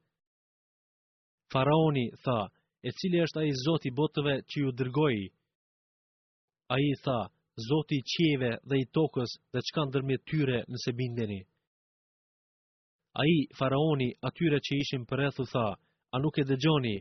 Faraoni 1.53 2.07
tha, 2.25 2.49
e 2.87 2.91
cili 2.99 3.21
është 3.25 3.41
ai 3.43 3.51
zoti 3.65 3.91
botëve 3.99 4.37
që 4.51 4.57
ju 4.63 4.71
dërgoj? 4.79 5.17
A 6.73 6.79
i 6.81 6.93
tha, 7.05 7.19
zoti 7.69 7.99
qieve 8.13 8.53
dhe 8.69 8.79
i 8.83 8.87
tokës 8.95 9.35
dhe 9.53 9.63
që 9.65 9.75
kanë 9.77 9.93
dërmi 9.97 10.17
tyre 10.31 10.59
nëse 10.73 10.95
bindeni. 10.97 11.41
A 13.21 13.27
i, 13.29 13.37
faraoni, 13.59 14.09
atyre 14.29 14.63
që 14.65 14.79
ishim 14.81 15.03
për 15.11 15.27
ethu 15.29 15.45
tha, 15.53 15.67
a 15.77 16.17
nuk 16.23 16.39
e 16.39 16.47
dëgjoni? 16.49 16.97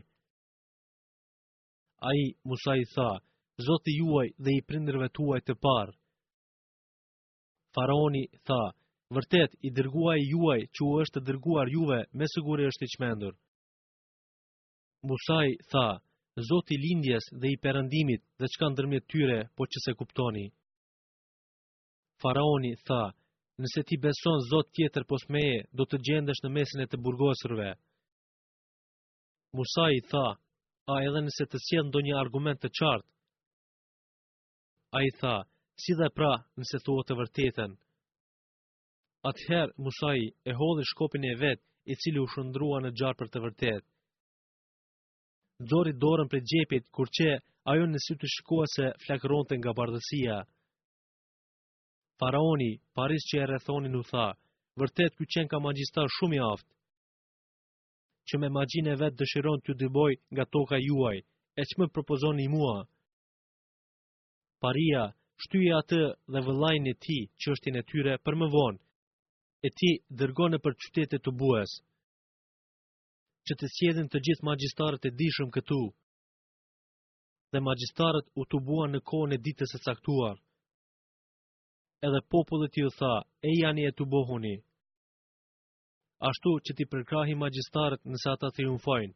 A 2.04 2.10
i, 2.18 2.26
Musa 2.44 2.74
i 2.76 2.84
tha, 2.94 3.08
zoti 3.66 3.94
juaj 4.00 4.28
dhe 4.42 4.58
i 4.58 4.60
prindrëve 4.66 5.08
tuaj 5.16 5.40
të 5.46 5.54
parë, 5.64 5.94
Faraoni 7.74 8.24
tha, 8.48 8.58
vërtet 9.16 9.54
i 9.66 9.70
dërguaj 9.76 10.18
juaj 10.28 10.58
që 10.76 10.86
u 10.88 10.92
është 11.04 11.22
dërguar 11.28 11.70
juve 11.72 11.98
me 12.20 12.26
sëgure 12.32 12.66
është 12.70 12.88
i 12.88 12.92
qmendur. 12.96 13.36
Musaj 15.08 15.48
tha, 15.72 15.84
zot 16.48 16.72
i 16.72 16.78
lindjes 16.82 17.30
dhe 17.40 17.52
i 17.54 17.60
perëndimit 17.64 18.22
dhe 18.40 18.50
që 18.52 18.60
kanë 18.62 18.78
dërmjet 18.80 19.08
tyre, 19.12 19.38
po 19.56 19.66
që 19.72 19.82
se 19.86 19.94
kuptoni. 20.02 20.44
Faraoni 22.22 22.74
tha, 22.86 23.00
nëse 23.62 23.84
ti 23.88 23.98
beson 24.04 24.40
zot 24.50 24.68
tjetër 24.76 25.08
pos 25.10 25.24
meje, 25.34 25.56
do 25.76 25.88
të 25.88 26.00
gjendesh 26.08 26.44
në 26.44 26.52
mesin 26.58 26.84
e 26.84 26.88
të 26.90 27.00
burgosërve. 27.04 27.70
Musaj 29.58 29.94
tha, 30.12 30.26
a 30.92 31.00
edhe 31.08 31.24
nëse 31.26 31.48
të 31.50 31.60
sjenë 31.66 31.92
do 31.96 32.04
një 32.04 32.16
argument 32.24 32.60
të 32.62 32.70
qartë. 32.80 33.08
A 34.92 35.00
i 35.08 35.12
tha, 35.20 35.36
si 35.80 35.92
dhe 35.98 36.08
pra 36.16 36.32
nëse 36.60 36.78
thua 36.84 37.02
të 37.06 37.14
vërtetën. 37.20 37.72
Atëherë, 39.30 39.72
Musai 39.84 40.26
e 40.50 40.52
hodhi 40.58 40.84
shkopin 40.90 41.24
e 41.30 41.34
vetë 41.42 41.64
i 41.92 41.96
cili 42.02 42.20
u 42.22 42.26
shëndrua 42.32 42.80
në 42.84 42.90
gjarë 42.98 43.18
për 43.20 43.28
të 43.32 43.42
vërtetë. 43.46 43.86
Zori 45.70 45.92
dorën 46.02 46.28
për 46.30 46.42
gjepit, 46.50 46.88
kur 46.94 47.06
që 47.18 47.28
ajo 47.72 47.86
në 47.86 48.00
sytë 48.04 48.20
të 48.24 48.30
shikua 48.34 48.66
se 48.74 48.88
flakëronte 49.04 49.58
nga 49.58 49.72
bardësia. 49.78 50.36
Faraoni, 52.20 52.70
paris 52.98 53.24
që 53.30 53.40
e 53.42 53.48
rethoni 53.52 53.90
në 53.94 54.02
tha, 54.10 54.26
vërtet 54.80 55.16
kë 55.18 55.28
qenë 55.32 55.50
ka 55.52 55.60
magjistar 55.62 56.10
shumë 56.18 56.36
i 56.38 56.42
aftë, 56.52 56.70
që 58.28 58.38
me 58.38 58.48
magjin 58.58 58.90
e 58.92 58.98
vetë 59.00 59.18
dëshiron 59.22 59.62
të 59.62 59.74
dyboj 59.82 60.12
nga 60.34 60.44
toka 60.54 60.78
juaj, 60.80 61.18
e 61.60 61.62
që 61.68 61.78
më 61.80 61.86
propozoni 61.94 62.48
mua. 62.50 62.78
Paria, 64.62 65.08
shtyje 65.40 65.72
atë 65.78 65.98
dhe 66.34 66.40
vëllajnë 66.46 66.92
e 66.94 66.98
ti 67.06 67.16
që 67.42 67.52
është 67.56 67.70
i 67.70 67.74
në 67.76 67.82
tyre 67.90 68.16
për 68.26 68.36
më 68.40 68.48
vonë, 68.54 68.80
e 69.66 69.68
ti 69.80 69.90
dërgonë 70.22 70.58
për 70.64 70.76
qytetet 70.84 71.24
të 71.24 71.34
buës, 71.42 71.72
që 73.48 73.56
të 73.60 73.66
sjedhin 73.76 74.10
të 74.10 74.20
gjithë 74.26 74.46
magjistarët 74.48 75.08
e 75.10 75.14
dishëm 75.22 75.52
këtu, 75.54 75.78
dhe 77.52 77.60
magjistarët 77.68 78.30
u 78.42 78.46
të 78.46 78.60
bua 78.68 78.86
në 78.90 79.00
kohën 79.12 79.34
e 79.36 79.40
ditës 79.48 79.74
e 79.78 79.82
saktuar. 79.84 80.36
Edhe 82.08 82.20
popullet 82.34 82.76
ju 82.80 82.90
tha, 82.98 83.14
e 83.46 83.50
janë 83.60 83.82
i 83.82 83.84
e 83.90 83.92
të 83.92 84.04
bohuni. 84.14 84.54
Ashtu 86.30 86.54
që 86.64 86.74
ti 86.78 86.84
përkrahi 86.92 87.34
magjistarët 87.42 88.02
nësa 88.12 88.34
ta 88.40 88.48
triumfojnë. 88.56 89.14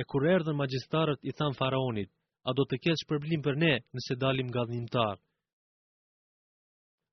E 0.00 0.02
kur 0.04 0.26
erdhën 0.36 0.58
magjistarët 0.58 1.22
i 1.24 1.32
thanë 1.38 1.56
faraonit, 1.60 2.10
a 2.48 2.54
do 2.56 2.64
të 2.70 2.78
kesh 2.84 3.02
përblim 3.10 3.42
për 3.46 3.56
ne 3.62 3.72
nëse 3.96 4.16
dalim 4.22 4.46
nga 4.50 4.62
dhënimtar. 4.70 5.16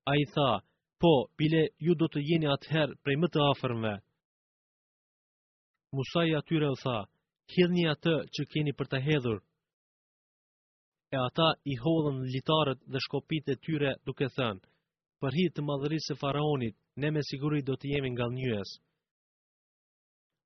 A 0.09 0.13
i 0.21 0.25
tha, 0.33 0.49
po, 1.01 1.09
bile 1.39 1.63
ju 1.85 1.95
do 2.01 2.05
të 2.13 2.21
jeni 2.27 2.49
atëherë 2.55 2.97
prej 3.03 3.17
më 3.21 3.27
të 3.33 3.41
afermve. 3.51 3.95
Musaj 5.97 6.27
atyre 6.37 6.69
u 6.75 6.77
tha, 6.83 6.97
hidhni 7.55 7.87
atë 7.93 8.13
që 8.35 8.45
keni 8.53 8.75
për 8.77 8.91
të 8.91 9.01
hedhur. 9.07 9.39
E 11.15 11.17
ata 11.21 11.49
i 11.71 11.75
hodhën 11.81 12.21
litarët 12.33 12.85
dhe 12.93 13.01
shkopit 13.07 13.49
e 13.53 13.57
tyre 13.65 13.95
duke 14.07 14.29
thënë, 14.37 14.61
për 15.21 15.37
hitë 15.37 15.55
të 15.57 15.65
madhërisë 15.69 16.13
e 16.15 16.19
faraonit, 16.21 16.75
ne 17.01 17.09
me 17.13 17.21
siguri 17.29 17.65
do 17.65 17.75
të 17.77 17.93
jemi 17.95 18.13
nga 18.13 18.29
njës. 18.37 18.71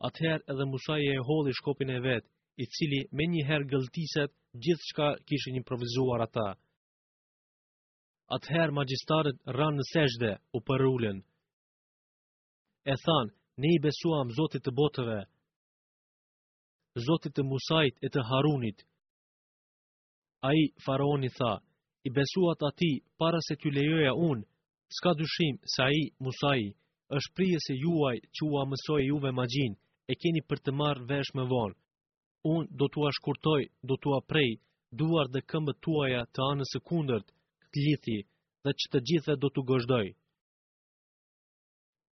Atëherë 0.07 0.47
edhe 0.51 0.69
Musaj 0.71 1.01
e 1.11 1.19
hodhi 1.27 1.55
shkopin 1.59 1.91
e 1.95 2.01
vetë, 2.07 2.29
i 2.61 2.65
cili 2.73 2.99
me 3.17 3.25
njëherë 3.31 3.65
gëlltiset 3.71 4.31
gjithë 4.65 4.85
shka 4.89 5.07
kishë 5.29 5.51
një 5.55 5.61
provizuar 5.69 6.23
ata. 6.25 6.45
Atëherë 8.37 8.75
magjistarët 8.79 9.37
ranë 9.57 9.79
në 9.81 9.85
seshde 9.91 10.31
u 10.57 10.61
përrullin. 10.69 11.19
E 12.93 12.95
thanë, 13.03 13.33
ne 13.61 13.69
i 13.75 13.79
besuam 13.85 14.33
zotit 14.39 14.65
të 14.65 14.71
botëve, 14.79 15.19
zotit 17.09 17.35
të 17.37 17.45
musajt 17.51 17.95
e 18.05 18.09
të 18.13 18.25
harunit. 18.31 18.81
A 20.49 20.53
i 20.63 20.69
faraoni 20.85 21.29
tha, 21.37 21.53
i 22.07 22.09
besuat 22.17 22.61
ati 22.71 22.91
para 23.21 23.39
se 23.47 23.55
t'ju 23.55 23.71
lejoja 23.77 24.13
unë, 24.31 24.45
s'ka 24.97 25.13
dushim 25.19 25.59
se 25.75 25.89
i 26.01 26.03
musaj, 26.25 26.61
është 27.17 27.33
prije 27.37 27.59
se 27.67 27.73
juaj 27.83 28.17
që 28.35 28.45
u 28.49 28.53
amësoj 28.63 29.01
juve 29.11 29.31
magjin, 29.39 29.75
e 30.11 30.13
keni 30.21 30.41
për 30.49 30.63
të 30.65 30.73
marrë 30.81 31.05
vesh 31.13 31.33
me 31.37 31.45
vonë 31.53 31.77
unë 32.45 32.69
do 32.79 32.87
t'ua 32.93 33.11
shkurtoj, 33.17 33.63
do 33.89 33.97
t'ua 34.01 34.19
prej, 34.29 34.51
duar 34.99 35.27
dhe 35.33 35.41
këmbët 35.49 35.79
tuaja 35.87 36.21
të 36.33 36.43
anës 36.51 36.75
e 36.77 36.81
kundërt, 36.89 37.31
këtë 37.77 38.21
dhe 38.65 38.73
që 38.81 38.85
të 38.91 38.99
gjitha 39.09 39.35
do 39.41 39.49
t'u 39.49 39.63
gëzhdoj. 39.71 40.07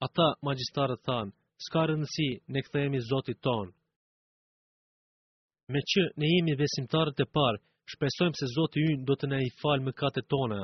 Ata, 0.07 0.27
magjistarët 0.47 1.03
thanë, 1.07 1.33
s'ka 1.65 1.83
rëndësi 1.89 2.27
ne 2.53 2.61
këthejemi 2.65 2.99
zotit 3.09 3.39
tonë. 3.45 3.73
Me 5.73 5.81
që 5.89 6.01
ne 6.21 6.27
jemi 6.31 6.55
besimtarët 6.59 7.23
e 7.23 7.27
parë, 7.35 7.61
shpesojmë 7.93 8.37
se 8.39 8.47
zotit 8.55 8.85
ynë 8.95 9.05
do 9.09 9.15
të 9.17 9.29
ne 9.31 9.39
i 9.47 9.51
falë 9.61 9.85
më 9.87 9.93
kate 9.99 10.21
tonë. 10.31 10.59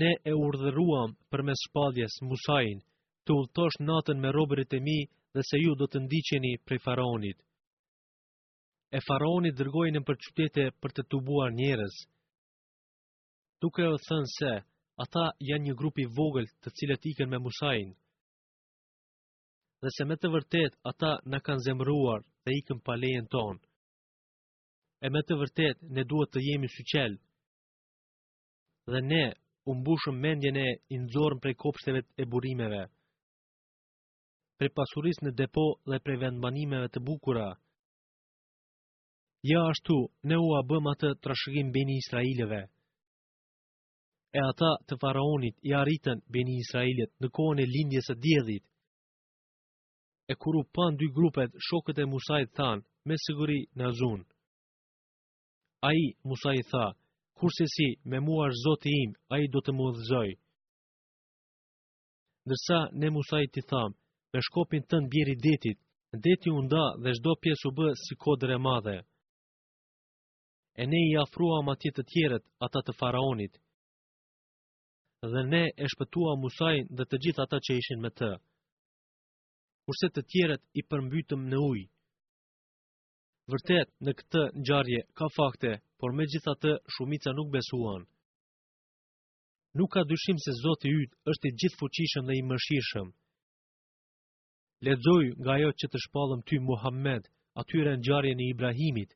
Ne 0.00 0.12
e 0.30 0.32
urdhëruam 0.32 1.12
për 1.30 1.42
mes 1.48 1.64
shpadjes 1.68 2.20
Musajin, 2.28 2.80
të 3.26 3.34
ullëtosh 3.38 3.78
natën 3.88 4.18
me 4.22 4.30
robërit 4.32 4.72
e 4.78 4.80
mi 4.80 4.98
dhe 5.34 5.42
se 5.50 5.60
ju 5.60 5.74
do 5.80 5.86
të 5.90 6.04
ndiqeni 6.06 6.54
prej 6.64 6.80
faronit 6.86 7.38
e 8.96 9.00
faraoni 9.08 9.50
dërgoi 9.56 9.90
në 9.94 10.02
për 10.04 10.18
qytete 10.24 10.64
për 10.82 10.92
të 10.96 11.06
tubuar 11.10 11.52
njerëz. 11.56 11.94
Duke 13.62 13.86
u 13.88 13.96
thënë 14.06 14.28
se 14.36 14.50
ata 15.04 15.22
janë 15.48 15.68
një 15.70 15.74
grup 15.80 15.98
i 16.02 16.08
vogël 16.16 16.48
të 16.62 16.72
cilët 16.76 17.06
ikën 17.10 17.28
me 17.32 17.38
Musain. 17.40 17.92
Dhe 19.82 19.90
se 19.96 20.04
me 20.04 20.18
të 20.20 20.28
vërtet 20.34 20.76
ata 20.90 21.12
na 21.24 21.40
kanë 21.40 21.64
zemëruar 21.66 22.24
dhe 22.44 22.58
ikën 22.60 22.82
pa 22.84 22.98
lejen 23.00 23.28
tonë. 23.32 23.62
E 25.02 25.08
me 25.10 25.22
të 25.24 25.38
vërtet 25.40 25.80
ne 25.96 26.04
duhet 26.10 26.30
të 26.32 26.40
jemi 26.50 26.68
qelë, 26.92 27.18
Dhe 28.92 29.00
ne 29.00 29.24
u 29.70 29.74
mbushëm 29.78 30.16
mendjen 30.18 30.56
e 30.58 30.68
i 30.90 30.96
prej 31.42 31.54
kopshteve 31.54 32.00
e 32.18 32.24
burimeve. 32.26 32.82
Prej 34.58 34.70
pasuris 34.74 35.18
në 35.22 35.30
depo 35.38 35.66
dhe 35.86 35.98
prej 36.04 36.16
vendbanimeve 36.22 36.88
të 36.88 37.00
bukura 37.06 37.50
ja 39.42 39.60
ashtu 39.70 39.96
ne 40.28 40.36
u 40.46 40.48
abëm 40.60 40.86
atë 40.92 41.08
trashëgim 41.22 41.70
beni 41.76 41.96
Israileve. 42.02 42.60
E 44.38 44.40
ata 44.50 44.68
të 44.86 44.96
faraonit 45.02 45.56
i 45.70 45.74
arritën 45.82 46.20
beni 46.36 46.54
Israilit 46.64 47.10
në 47.20 47.30
kohën 47.38 47.58
e 47.64 47.70
lindjes 47.74 48.10
e 48.12 48.18
djedhit. 48.24 48.62
E 50.32 50.34
kuru 50.40 50.62
pan 50.76 50.96
dy 51.00 51.08
grupet, 51.18 51.50
shokët 51.68 51.98
e 51.98 52.06
Musajt 52.12 52.54
thanë, 52.58 52.84
me 53.08 53.14
sëgëri 53.24 53.58
në 53.78 53.88
zunë. 53.98 54.24
A 55.88 55.90
i, 55.98 56.04
Musaj 56.28 56.62
tha, 56.70 56.84
kurse 57.36 57.66
si 57.74 57.88
me 58.10 58.20
mua 58.22 58.46
është 58.48 58.62
zoti 58.64 58.92
im, 59.04 59.16
a 59.34 59.42
i 59.42 59.50
do 59.52 59.60
të 59.62 59.72
më 59.74 59.88
dhëzoj. 59.96 60.30
Nërsa, 62.48 62.78
ne 63.00 63.08
Musaj 63.16 63.48
ti 63.52 63.64
thamë, 63.72 63.96
me 64.32 64.40
shkopin 64.46 64.86
të 64.86 65.00
në 65.02 65.10
bjeri 65.14 65.34
detit, 65.48 65.78
deti 66.24 66.54
unda 66.60 66.84
dhe 67.02 67.16
shdo 67.18 67.34
pjesu 67.42 67.74
bë 67.76 67.88
si 68.04 68.14
e 68.56 68.58
madhe 68.58 68.98
e 70.80 70.84
ne 70.90 71.00
i 71.10 71.16
afrua 71.24 71.58
ma 71.66 71.74
tjetë 71.76 71.96
të 72.00 72.04
tjeret 72.12 72.44
ata 72.66 72.80
të 72.86 72.94
faraonit, 73.00 73.54
dhe 75.32 75.42
ne 75.52 75.64
e 75.84 75.88
shpëtuam 75.92 76.40
musaj 76.44 76.76
dhe 76.96 77.04
të 77.06 77.18
gjithë 77.24 77.42
ata 77.44 77.58
që 77.66 77.74
ishin 77.80 78.00
me 78.04 78.10
të, 78.20 78.30
kurse 79.84 80.08
të 80.14 80.22
tjeret 80.32 80.62
i 80.80 80.82
përmbytëm 80.90 81.44
në 81.52 81.60
ujë. 81.70 81.88
Vërtet, 83.52 83.88
në 84.06 84.12
këtë 84.20 84.42
në 84.56 84.62
gjarje 84.68 85.00
ka 85.18 85.28
fakte, 85.36 85.72
por 86.00 86.14
me 86.16 86.24
gjitha 86.32 86.54
të 86.62 86.72
shumica 86.96 87.32
nuk 87.36 87.50
besuan. 87.54 88.04
Nuk 89.78 89.90
ka 89.94 90.02
dyshim 90.08 90.38
se 90.44 90.54
Zotë 90.62 90.88
i 90.88 90.92
ytë 91.04 91.32
është 91.32 91.50
i 91.50 91.54
gjithë 91.62 91.78
fuqishëm 91.82 92.28
dhe 92.28 92.36
i 92.38 92.44
mëshishëm. 92.52 93.08
Ledzoj 94.86 95.24
nga 95.42 95.58
jo 95.62 95.70
që 95.80 95.88
të 95.92 96.02
shpallëm 96.06 96.42
ty 96.46 96.60
Muhammed, 96.70 97.28
atyre 97.60 97.92
në 97.96 98.04
gjarje 98.06 98.34
në 98.38 98.46
Ibrahimit, 98.54 99.12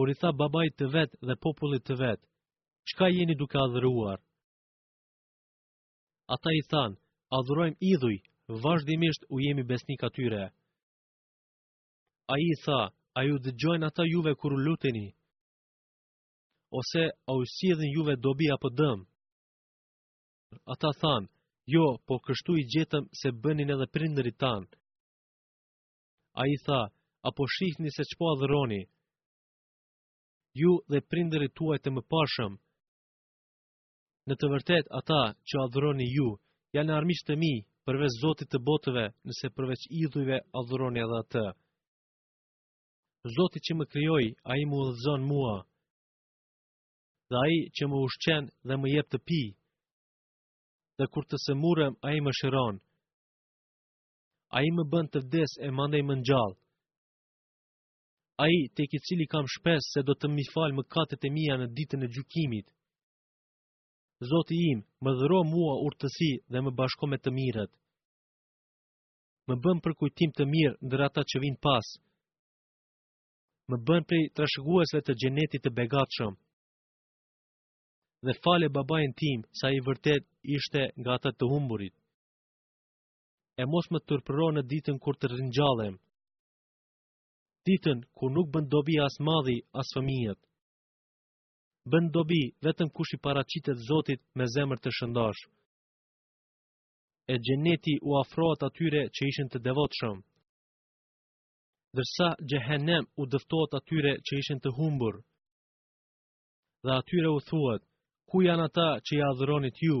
por 0.00 0.08
i 0.10 0.14
tha 0.16 0.30
babaj 0.32 0.68
të 0.80 0.86
vetë 0.94 1.18
dhe 1.28 1.34
popullit 1.44 1.82
të 1.84 1.94
vetë, 2.00 2.24
qka 2.88 3.06
jeni 3.12 3.34
duke 3.36 3.58
adhëruar? 3.60 4.22
Ata 6.36 6.52
i 6.56 6.62
thanë, 6.70 6.96
adhërojmë 7.38 7.76
idhuj, 7.88 8.14
vazhdimisht 8.64 9.26
u 9.28 9.40
jemi 9.44 9.64
besnik 9.72 10.00
atyre. 10.08 10.46
A 12.32 12.38
i 12.40 12.48
tha, 12.64 12.78
a 13.12 13.20
ju 13.26 13.36
dëgjojnë 13.44 13.90
ata 13.92 14.06
juve 14.08 14.32
kur 14.40 14.54
luteni? 14.64 15.04
Ose, 16.80 17.02
a 17.32 17.34
u 17.40 17.44
sidhin 17.58 17.92
juve 17.98 18.14
dobi 18.24 18.48
apo 18.56 18.70
dëmë? 18.80 19.04
Ata 20.76 20.94
thanë, 21.02 21.28
jo, 21.76 21.84
po 22.06 22.16
kështu 22.24 22.56
i 22.56 22.64
gjetëm 22.72 23.12
se 23.20 23.34
bënin 23.44 23.74
edhe 23.76 23.88
prinderit 23.98 24.40
tanë. 24.46 24.72
A 26.40 26.48
i 26.54 26.56
tha, 26.64 26.80
apo 27.32 27.48
shihni 27.58 27.92
se 27.98 28.08
që 28.08 28.18
po 28.22 28.30
adhëroni? 28.32 28.80
ju 30.54 30.80
dhe 30.90 31.00
prinderit 31.10 31.52
tuaj 31.58 31.78
të 31.82 31.90
më 31.96 32.02
pashëm. 32.12 32.56
Në 34.30 34.34
të 34.40 34.50
vërtet, 34.52 34.88
ata 35.00 35.20
që 35.48 35.60
adhëroni 35.64 36.06
ju, 36.14 36.26
janë 36.78 36.94
armisht 36.96 37.26
të 37.28 37.36
mi, 37.42 37.52
përveç 37.86 38.16
Zotit 38.22 38.50
të 38.52 38.60
botëve, 38.66 39.04
nëse 39.28 39.50
përveç 39.56 39.84
idhujve 40.00 40.40
adhëroni 40.60 41.02
edhe 41.04 41.18
atë. 41.24 41.44
Zotit 43.36 43.62
që 43.66 43.76
më 43.78 43.86
kryoj, 43.92 44.26
a 44.50 44.58
i 44.58 44.64
mu 44.70 44.80
dhëzon 44.90 45.26
mua, 45.30 45.54
dhe 47.30 47.36
a 47.38 47.46
i 47.56 47.58
që 47.76 47.86
më 47.90 47.98
ushqen 48.06 48.46
dhe 48.66 48.76
më 48.82 48.88
jep 48.96 49.08
të 49.12 49.18
pi, 49.28 49.42
dhe 50.98 51.06
kur 51.12 51.24
të 51.26 51.36
se 51.46 51.54
murem, 51.62 51.94
a 52.06 52.10
i 52.16 52.20
më 52.20 52.32
shiron, 52.40 52.80
a 54.56 54.62
i 54.66 54.70
më 54.76 54.84
bënd 54.92 55.12
të 55.14 55.22
vdes 55.28 55.52
e 55.66 55.68
mandaj 55.74 56.02
më 56.08 56.14
njallë, 56.24 56.58
a 58.42 58.44
i 58.56 58.60
të 58.74 58.86
ki 58.90 58.98
cili 59.06 59.26
kam 59.32 59.44
shpes 59.54 59.90
se 59.94 60.00
do 60.08 60.14
të 60.16 60.30
mi 60.32 60.44
falë 60.54 60.76
më 60.76 60.84
katët 60.94 61.26
e 61.26 61.30
mija 61.34 61.56
në 61.60 61.66
ditën 61.76 62.06
e 62.06 62.10
gjukimit. 62.14 62.66
Zoti 64.30 64.56
im, 64.72 64.80
më 65.04 65.10
dhëro 65.18 65.40
mua 65.52 65.74
urtësi 65.86 66.30
dhe 66.52 66.62
më 66.64 66.70
bashko 66.78 67.08
me 67.10 67.18
të 67.20 67.30
mirët. 67.36 67.72
Më 69.48 69.54
bën 69.64 69.78
për 69.84 69.94
kujtim 70.00 70.32
të 70.34 70.44
mirë 70.52 70.78
ndër 70.86 71.02
ata 71.08 71.22
që 71.30 71.40
vinë 71.44 71.60
pas. 71.64 71.86
Më 73.70 73.76
bën 73.86 74.04
për 74.08 74.24
trashëguesve 74.36 75.00
të 75.04 75.16
gjenetit 75.20 75.62
të 75.64 75.70
begatëshëm. 75.80 76.34
Dhe 78.28 78.34
fale 78.44 78.68
babajnë 78.68 79.16
tim, 79.20 79.44
sa 79.58 79.68
i 79.72 79.80
vërtet 79.86 80.24
ishte 80.56 80.82
nga 81.00 81.16
ata 81.18 81.30
të 81.32 81.48
humburit. 81.52 81.94
E 83.60 83.64
mos 83.72 83.88
më 83.92 84.00
tërpëro 84.08 84.48
në 84.54 84.62
ditën 84.70 84.98
kur 85.00 85.16
të 85.16 85.32
rinjallem 85.36 85.96
ditën 87.66 87.98
ku 88.16 88.24
nuk 88.34 88.48
bën 88.54 88.66
dobi 88.72 88.94
as 89.06 89.14
madhi 89.26 89.58
as 89.80 89.88
fëmijët. 89.94 90.40
Bën 91.90 92.04
dobi 92.14 92.40
vetëm 92.64 92.88
kush 92.96 93.12
i 93.16 93.22
paraqitet 93.24 93.78
Zotit 93.88 94.20
me 94.36 94.44
zemër 94.54 94.78
të 94.80 94.90
shëndosh. 94.96 95.42
E 97.32 97.34
xheneti 97.44 97.94
u 98.08 98.10
afrohet 98.22 98.60
atyre 98.68 99.02
që 99.14 99.22
ishin 99.30 99.48
të 99.52 99.58
devotshëm. 99.66 100.18
Dërsa 101.96 102.28
xhehenem 102.48 103.04
u 103.20 103.22
dëftohet 103.32 103.72
atyre 103.80 104.12
që 104.26 104.32
ishin 104.40 104.60
të 104.60 104.70
humbur. 104.78 105.16
Dhe 106.84 106.92
atyre 107.00 107.30
u 107.36 107.40
thuat, 107.48 107.82
ku 108.28 108.36
janë 108.46 108.66
ata 108.70 108.88
që 109.04 109.12
i 109.18 109.22
adhëronit 109.30 109.76
ju? 109.86 109.98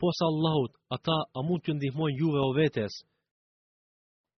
Posa 0.00 0.24
Allahut, 0.32 0.72
ata 0.96 1.16
a 1.38 1.40
mund 1.46 1.62
të 1.64 1.72
ndihmojnë 1.76 2.18
juve 2.20 2.40
o 2.48 2.50
vetes? 2.58 2.94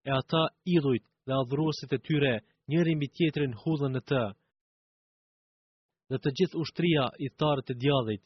E 0.09 0.11
ata 0.21 0.43
idhujt 0.77 1.05
dhe 1.27 1.33
adhuruesit 1.41 1.93
e 1.97 1.99
tyre 2.07 2.35
njëri 2.71 2.93
mbi 2.97 3.07
tjetrin 3.17 3.55
hudhën 3.61 3.93
në 3.95 4.01
të. 4.11 4.23
Dhe 6.11 6.19
të 6.25 6.31
gjithë 6.39 6.61
ushtria 6.65 7.05
i 7.27 7.31
tarët 7.41 7.73
e 7.75 7.79
djallit 7.85 8.25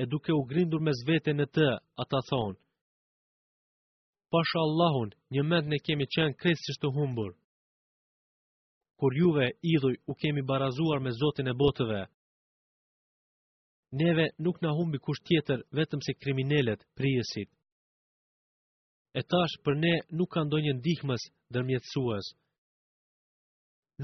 e 0.00 0.04
duke 0.12 0.32
u 0.38 0.42
grindur 0.50 0.80
me 0.84 0.92
zvete 1.00 1.32
në 1.36 1.46
të, 1.56 1.68
ata 2.04 2.18
thonë, 2.30 2.58
Pasha 4.32 4.60
Allahun, 4.66 5.10
një 5.32 5.42
mend 5.50 5.70
ne 5.72 5.78
kemi 5.86 6.04
qenë 6.14 6.36
kresisht 6.40 6.82
të 6.82 6.90
humbur. 6.96 7.30
Kur 8.98 9.14
juve, 9.16 9.46
idhuj, 9.74 9.94
u 10.10 10.14
kemi 10.20 10.42
barazuar 10.48 11.00
me 11.04 11.12
Zotin 11.20 11.48
e 11.48 11.54
botëve, 11.62 12.02
neve 14.00 14.26
nuk 14.44 14.56
na 14.62 14.72
humbi 14.78 14.98
kusht 15.06 15.24
tjetër 15.26 15.62
vetëm 15.78 16.00
se 16.06 16.14
kriminelet, 16.20 16.82
prijesit 16.98 17.55
e 19.18 19.20
tash 19.32 19.54
për 19.64 19.78
ne 19.84 19.90
nuk 20.18 20.28
ka 20.34 20.42
ndonjë 20.44 20.72
ndihmës 20.82 21.22
dërmjetësues. 21.56 22.26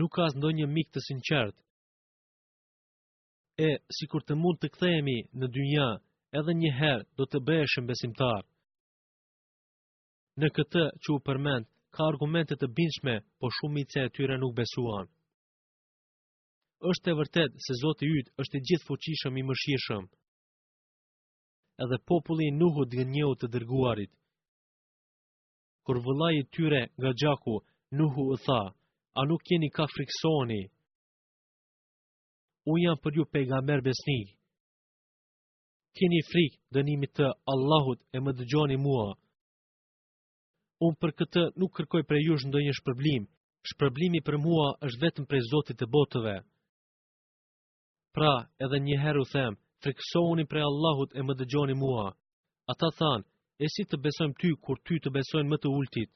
Nuk 0.00 0.12
ka 0.16 0.24
as 0.28 0.36
ndonjë 0.38 0.68
mik 0.74 0.88
të 0.92 1.02
sinqert. 1.06 1.56
E, 3.68 3.68
si 3.92 4.08
kur 4.10 4.24
të 4.24 4.38
mund 4.40 4.58
të 4.62 4.70
kthejemi 4.74 5.18
në 5.40 5.50
dynja, 5.54 5.88
edhe 6.40 6.52
një 6.62 6.70
herë 6.78 7.04
do 7.20 7.26
të 7.28 7.42
bëheshëm 7.48 7.88
besimtar. 7.90 8.46
Në 10.40 10.48
këtë 10.56 10.84
që 11.04 11.08
u 11.12 11.18
përmend, 11.28 11.68
ka 11.92 12.08
argumente 12.08 12.56
të 12.56 12.70
bindshme, 12.78 13.18
po 13.38 13.52
shumë 13.58 13.74
mice 13.76 14.06
e 14.06 14.12
tyre 14.16 14.38
nuk 14.40 14.56
besuan. 14.62 15.12
Është 16.90 17.12
e 17.12 17.18
vërtet 17.20 17.60
se 17.66 17.76
Zoti 17.82 18.08
yt 18.22 18.32
është 18.40 18.58
i 18.58 18.64
gjithë 18.70 18.88
fuqishëm 18.88 19.36
i 19.36 19.44
mëshirshëm. 19.50 20.08
Edhe 21.84 22.00
populli 22.08 22.48
i 22.48 22.56
Nuhut 22.62 22.96
gënjeu 22.96 23.34
të 23.42 23.52
dërguarit 23.52 24.12
kur 25.84 25.96
vëllai 26.04 26.34
i 26.40 26.48
tyre 26.54 26.80
nga 26.98 27.10
gjaku 27.20 27.56
Nuhu 27.98 28.22
u 28.34 28.36
tha, 28.44 28.60
a 29.18 29.20
nuk 29.28 29.42
jeni 29.50 29.68
ka 29.76 29.84
friksoni? 29.94 30.62
Unë 32.72 32.84
jam 32.84 32.98
për 33.04 33.16
ju 33.18 33.24
pejgamber 33.32 33.82
besni. 33.84 34.18
Keni 35.98 36.20
frik 36.30 36.54
dënimit 36.74 37.12
të 37.18 37.26
Allahut 37.52 38.00
e 38.16 38.22
më 38.24 38.32
dëgjoni 38.38 38.76
mua. 38.86 39.08
Unë 40.86 40.98
për 41.02 41.12
këtë 41.20 41.42
nuk 41.60 41.74
kërkoj 41.76 42.02
për 42.10 42.22
ju 42.26 42.38
shëndoj 42.42 42.62
një 42.66 42.76
shpërblim. 42.78 43.26
Shpërblimi 43.72 44.22
për 44.26 44.38
mua 44.44 44.68
është 44.86 45.02
vetëm 45.04 45.26
për 45.30 45.44
Zotit 45.50 45.78
të 45.78 45.86
botëve. 45.94 46.36
Pra, 48.14 48.32
edhe 48.66 48.80
një 48.86 48.96
u 49.22 49.24
them, 49.34 49.58
friksoni 49.84 50.44
për 50.50 50.64
Allahut 50.68 51.10
e 51.18 51.22
më 51.26 51.34
dëgjoni 51.42 51.74
mua. 51.84 52.08
Ata 52.72 52.88
thanë, 52.98 53.26
e 53.60 53.66
si 53.68 53.84
të 53.86 53.98
besojmë 54.00 54.38
ty 54.40 54.50
kur 54.64 54.80
ty 54.86 54.96
të 55.02 55.12
besojnë 55.16 55.50
më 55.52 55.58
të 55.62 55.72
ultit. 55.78 56.10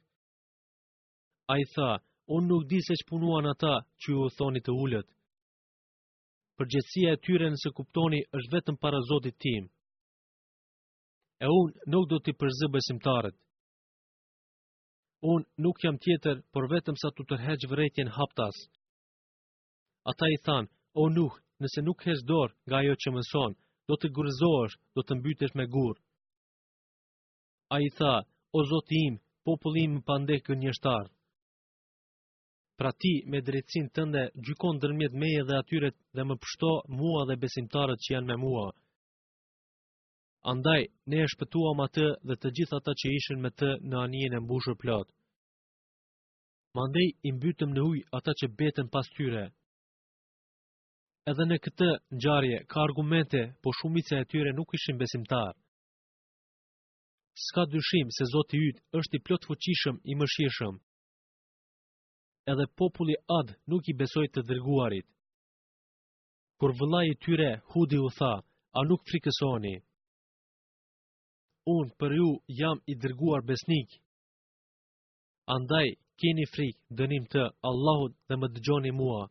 A 1.52 1.58
i 1.62 1.66
tha, 1.74 1.90
unë 2.36 2.48
nuk 2.50 2.64
di 2.70 2.80
se 2.82 2.96
që 2.98 3.08
punuan 3.10 3.46
ata 3.52 3.74
që 4.02 4.06
ju 4.12 4.28
thoni 4.38 4.60
të 4.64 4.72
ullët. 4.82 5.08
Përgjëtsia 6.58 7.12
e 7.12 7.20
tyre 7.22 7.50
nëse 7.52 7.70
kuptoni 7.76 8.22
është 8.38 8.52
vetëm 8.56 8.76
para 8.80 9.00
zotit 9.10 9.36
tim. 9.40 9.68
E 11.44 11.46
unë 11.52 11.84
nuk 11.92 12.08
do 12.10 12.18
t'i 12.20 12.32
përzë 12.32 12.70
besimtarët. 12.72 13.36
Unë 15.32 15.46
nuk 15.64 15.80
jam 15.84 15.98
tjetër, 16.00 16.40
por 16.52 16.68
vetëm 16.72 16.96
sa 17.00 17.10
të 17.12 17.24
tërheqë 17.28 17.68
vëretjen 17.70 18.10
haptas. 18.16 18.56
Ata 20.10 20.26
i 20.32 20.38
thanë, 20.46 20.70
o 21.02 21.08
nuk, 21.12 21.38
nëse 21.60 21.84
nuk 21.84 22.04
hezë 22.08 22.24
dorë 22.28 22.56
nga 22.66 22.78
jo 22.86 22.94
që 23.02 23.12
mëson, 23.16 23.56
do 23.88 23.94
të 23.98 24.10
gërëzohësh, 24.16 24.78
do 24.96 25.04
të 25.04 25.18
mbytesh 25.20 25.54
me 25.58 25.66
gurë. 25.74 26.00
A 27.74 27.80
i 27.82 27.88
tha, 27.98 28.14
o 28.56 28.60
zotim, 28.70 29.18
popullim 29.48 29.94
pande 30.06 30.36
një 30.38 30.56
njështarë. 30.62 31.10
Pra 32.78 32.90
ti, 33.00 33.10
me 33.32 33.40
drejtsin 33.48 33.86
tënde, 33.96 34.22
gjykon 34.46 34.78
dërmjet 34.84 35.14
meje 35.22 35.42
dhe 35.48 35.56
atyret 35.62 35.96
dhe 36.16 36.22
më 36.28 36.34
pështo 36.44 36.70
mua 37.00 37.22
dhe 37.30 37.36
besimtarët 37.44 38.02
që 38.04 38.12
janë 38.14 38.28
me 38.30 38.36
mua. 38.42 38.66
Andaj, 40.52 40.82
ne 41.10 41.22
e 41.24 41.30
shpëtuam 41.32 41.80
atë 41.86 42.06
dhe 42.28 42.36
të 42.38 42.52
gjithë 42.58 42.78
ata 42.80 42.92
që 43.00 43.14
ishen 43.18 43.42
me 43.46 43.50
të 43.58 43.70
në 43.90 43.98
anijen 44.04 44.36
e 44.38 44.42
mbushur 44.44 44.76
plot. 44.82 45.08
Mandej, 46.76 47.08
imbytëm 47.32 47.72
në 47.74 47.86
uj 47.90 48.04
ata 48.18 48.36
që 48.40 48.50
beten 48.60 48.92
pas 48.96 49.08
tyre. 49.16 49.44
Edhe 51.32 51.44
në 51.48 51.56
këtë 51.66 51.90
njarje, 52.20 52.58
ka 52.70 52.82
argumente, 52.86 53.42
po 53.62 53.72
shumice 53.80 54.20
e 54.22 54.28
tyre 54.34 54.54
nuk 54.60 54.76
ishin 54.78 55.00
besimtarë 55.02 55.56
s'ka 57.44 57.64
dyshim 57.70 58.10
se 58.16 58.24
Zotë 58.32 58.56
i 58.58 58.62
ytë 58.70 58.98
është 59.00 59.18
i 59.18 59.22
plotë 59.26 59.48
fuqishëm 59.50 59.96
i 60.12 60.16
mëshishëm. 60.20 60.76
Edhe 62.52 62.66
populli 62.82 63.16
adë 63.38 63.56
nuk 63.72 63.88
i 63.92 63.96
besoj 64.02 64.26
të 64.36 64.44
dërguarit. 64.50 65.06
Kur 66.60 66.72
vëllai 66.78 67.02
i 67.10 67.16
tyre, 67.26 67.48
hudi 67.72 67.98
u 68.00 68.08
tha, 68.18 68.30
a 68.78 68.84
nuk 68.88 69.04
frikësoni. 69.10 69.74
Unë 71.74 71.96
për 72.00 72.14
ju 72.20 72.30
jam 72.60 72.80
i 72.86 72.94
dërguar 73.04 73.44
besnik. 73.50 73.98
Andaj, 75.56 75.92
keni 76.20 76.46
frikë 76.54 76.96
dënim 77.02 77.26
të 77.34 77.42
Allahut 77.72 78.14
dhe 78.30 78.38
më 78.40 78.48
dëgjoni 78.56 78.94
mua. 79.02 79.22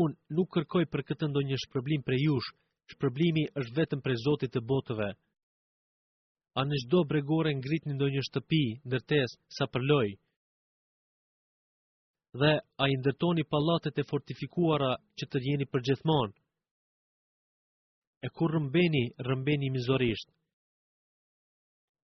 Unë 0.00 0.16
nuk 0.38 0.48
kërkoj 0.56 0.86
për 0.92 1.04
këtë 1.10 1.28
ndonjë 1.32 1.58
shpërblim 1.66 2.06
për 2.08 2.16
jush, 2.24 2.52
shpërblimi 2.94 3.48
është 3.60 3.76
vetëm 3.82 4.04
për 4.06 4.16
Zotit 4.24 4.54
të 4.56 4.64
botëve 4.70 5.10
a 6.60 6.64
në 6.68 6.78
gjdo 6.84 6.98
bregore 7.10 7.52
ngrit 7.56 7.86
një 7.88 7.94
ndonjë 7.96 8.22
shtëpi, 8.28 8.62
nërtes, 8.92 9.36
sa 9.58 9.64
përloj, 9.74 10.08
dhe 12.40 12.50
a 12.82 12.84
i 12.92 12.96
ndërtoni 13.02 13.44
palatet 13.52 13.98
e 14.02 14.06
fortifikuara 14.10 14.90
që 15.18 15.26
të 15.30 15.42
rjeni 15.44 15.66
për 15.72 15.84
gjithmon. 15.88 16.32
E 18.24 18.28
kur 18.36 18.52
rëmbeni, 18.56 19.02
rëmbeni 19.28 19.70
mizorisht. 19.74 20.28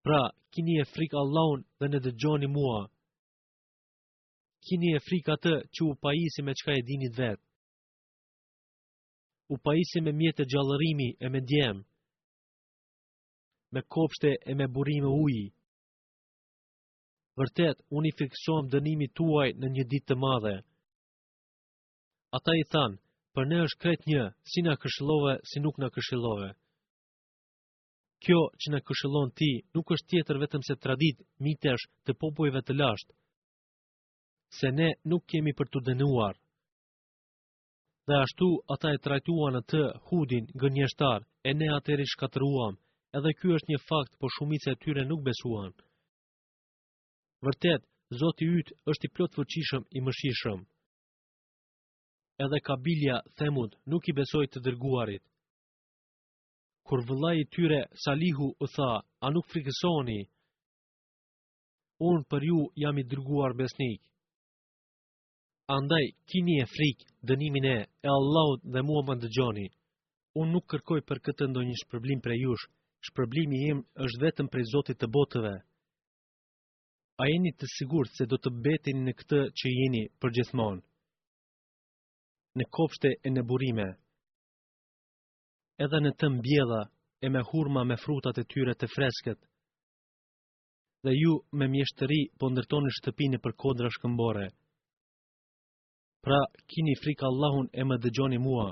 Pra, 0.05 0.23
kini 0.55 0.79
e 0.83 0.87
frikë 0.95 1.17
Allahun 1.23 1.65
dhe 1.81 1.89
në 1.93 2.01
dëgjoni 2.07 2.49
mua. 2.55 2.79
Kini 4.67 4.95
e 4.97 5.03
frikë 5.09 5.33
atë 5.37 5.53
që 5.75 5.85
u 5.87 5.93
pajisi 6.03 6.45
me 6.49 6.55
qka 6.59 6.77
e 6.77 6.83
dinit 6.89 7.21
vetë. 7.21 7.45
U 9.53 9.57
pajisi 9.65 10.01
me 10.05 10.13
mjetë 10.17 10.43
e 10.45 10.49
gjallërimi 10.53 11.11
e 11.25 11.33
me 11.33 11.41
djemë 11.51 11.83
me 13.71 13.83
kopshte 13.83 14.37
e 14.51 14.55
me 14.55 14.67
burime 14.69 15.11
uji. 15.25 15.49
Vërtet, 17.39 17.83
unë 17.95 18.11
i 18.11 18.15
fiksohem 18.19 18.69
dënimi 18.73 19.09
tuaj 19.19 19.51
në 19.63 19.69
një 19.75 19.85
ditë 19.91 20.09
të 20.11 20.15
madhe. 20.25 20.55
Ata 22.39 22.55
i 22.61 22.65
thanë, 22.73 22.99
për 23.35 23.45
ne 23.51 23.61
është 23.67 23.83
këtë 23.85 24.11
një, 24.13 24.25
si 24.53 24.65
në 24.67 24.75
këshilove, 24.85 25.37
si 25.51 25.63
nuk 25.63 25.79
në 25.79 25.91
këshilove. 25.97 26.49
Kjo 28.27 28.41
që 28.59 28.73
në 28.75 28.81
këshilon 28.89 29.31
ti, 29.39 29.51
nuk 29.77 29.93
është 29.95 30.09
tjetër 30.11 30.41
vetëm 30.43 30.65
se 30.69 30.75
tradit, 30.83 31.21
mitesh 31.47 31.87
të 32.09 32.17
popojve 32.19 32.65
të 32.67 32.75
lashtë, 32.81 33.15
se 34.59 34.73
ne 34.79 34.89
nuk 35.13 35.27
kemi 35.31 35.53
për 35.59 35.71
të 35.71 35.85
dënuar. 35.91 36.35
Dhe 38.09 38.19
ashtu, 38.25 38.49
ata 38.75 38.95
e 38.97 39.03
trajtuan 39.07 39.55
në 39.59 39.63
të 39.71 39.83
hudin, 40.09 40.49
gënjeshtar, 40.65 41.29
e 41.49 41.53
ne 41.55 41.69
atëri 41.77 42.07
shkatruam, 42.15 42.81
edhe 43.17 43.31
ky 43.41 43.49
është 43.57 43.73
një 43.73 43.79
fakt, 43.89 44.17
por 44.21 44.33
shumica 44.37 44.75
e 44.75 44.79
tyre 44.83 45.05
nuk 45.09 45.23
besuan. 45.25 45.73
Vërtet, 47.45 47.87
Zoti 48.21 48.47
ytë 48.61 48.75
është 48.91 49.05
i 49.05 49.11
plot 49.17 49.35
fuqishëm 49.37 49.83
i 49.99 50.01
mëshishëm. 50.01 50.61
Edhe 52.47 52.61
kabilja, 52.65 53.19
themut 53.37 53.77
nuk 53.93 54.09
i 54.09 54.15
besoi 54.17 54.47
të 54.49 54.63
dërguarit. 54.67 55.23
Kur 56.89 57.03
vëllai 57.09 57.35
i 57.43 57.49
tyre 57.57 57.81
Salihu 58.05 58.49
u 58.57 58.67
tha, 58.75 58.91
a 59.27 59.31
nuk 59.35 59.49
frikësoni? 59.53 60.19
Unë 62.11 62.25
për 62.31 62.47
ju 62.49 62.59
jam 62.83 62.99
i 62.99 63.05
dërguar 63.11 63.53
besnik. 63.59 64.01
Andaj, 65.77 66.07
kini 66.31 66.61
e 66.63 66.67
frikë, 66.75 67.09
dënimin 67.29 67.67
e, 67.77 67.79
e 68.09 68.09
Allahut 68.17 68.65
dhe 68.73 68.83
mua 68.89 69.03
më 69.05 69.19
ndëgjoni. 69.19 69.67
Unë 70.41 70.53
nuk 70.55 70.69
kërkoj 70.73 71.03
për 71.05 71.23
këtë 71.29 71.51
ndonjë 71.53 71.79
shpërblim 71.85 72.25
për 72.25 72.39
jush, 72.41 72.69
shpërblimi 73.07 73.59
im 73.71 73.81
është 74.07 74.23
vetëm 74.25 74.49
prej 74.53 74.65
Zotit 74.73 74.99
të 75.01 75.09
botëve. 75.17 75.53
A 77.23 77.27
jeni 77.29 77.53
të 77.59 77.69
sigurt 77.77 78.13
se 78.15 78.27
do 78.31 78.39
të 78.41 78.51
betin 78.65 79.03
në 79.07 79.13
këtë 79.21 79.41
që 79.61 79.73
jeni 79.73 80.03
përgjithmonë? 80.23 80.83
Në 82.59 82.65
kopshte 82.75 83.11
e 83.27 83.31
në 83.35 83.43
burime, 83.51 83.89
edhe 85.85 85.99
në 86.03 86.11
të 86.21 86.31
mbjela 86.39 86.79
e 87.23 87.29
me 87.31 87.43
hurma 87.51 87.85
me 87.87 87.97
frutat 88.05 88.39
e 88.41 88.45
tyre 88.55 88.75
të 88.79 88.89
freskët, 88.95 89.39
dhe 91.05 91.13
ju 91.15 91.35
me 91.61 91.69
mjeshtëri 91.75 92.23
po 92.39 92.49
ndërtoni 92.51 92.95
shtëpini 92.99 93.39
për 93.45 93.55
kodra 93.63 93.91
shkëmbore. 93.95 94.47
Pra, 96.27 96.41
kini 96.71 96.97
frika 97.03 97.29
Allahun 97.31 97.71
e 97.73 97.85
më 97.87 98.01
dëgjoni 98.09 98.39
mua 98.47 98.71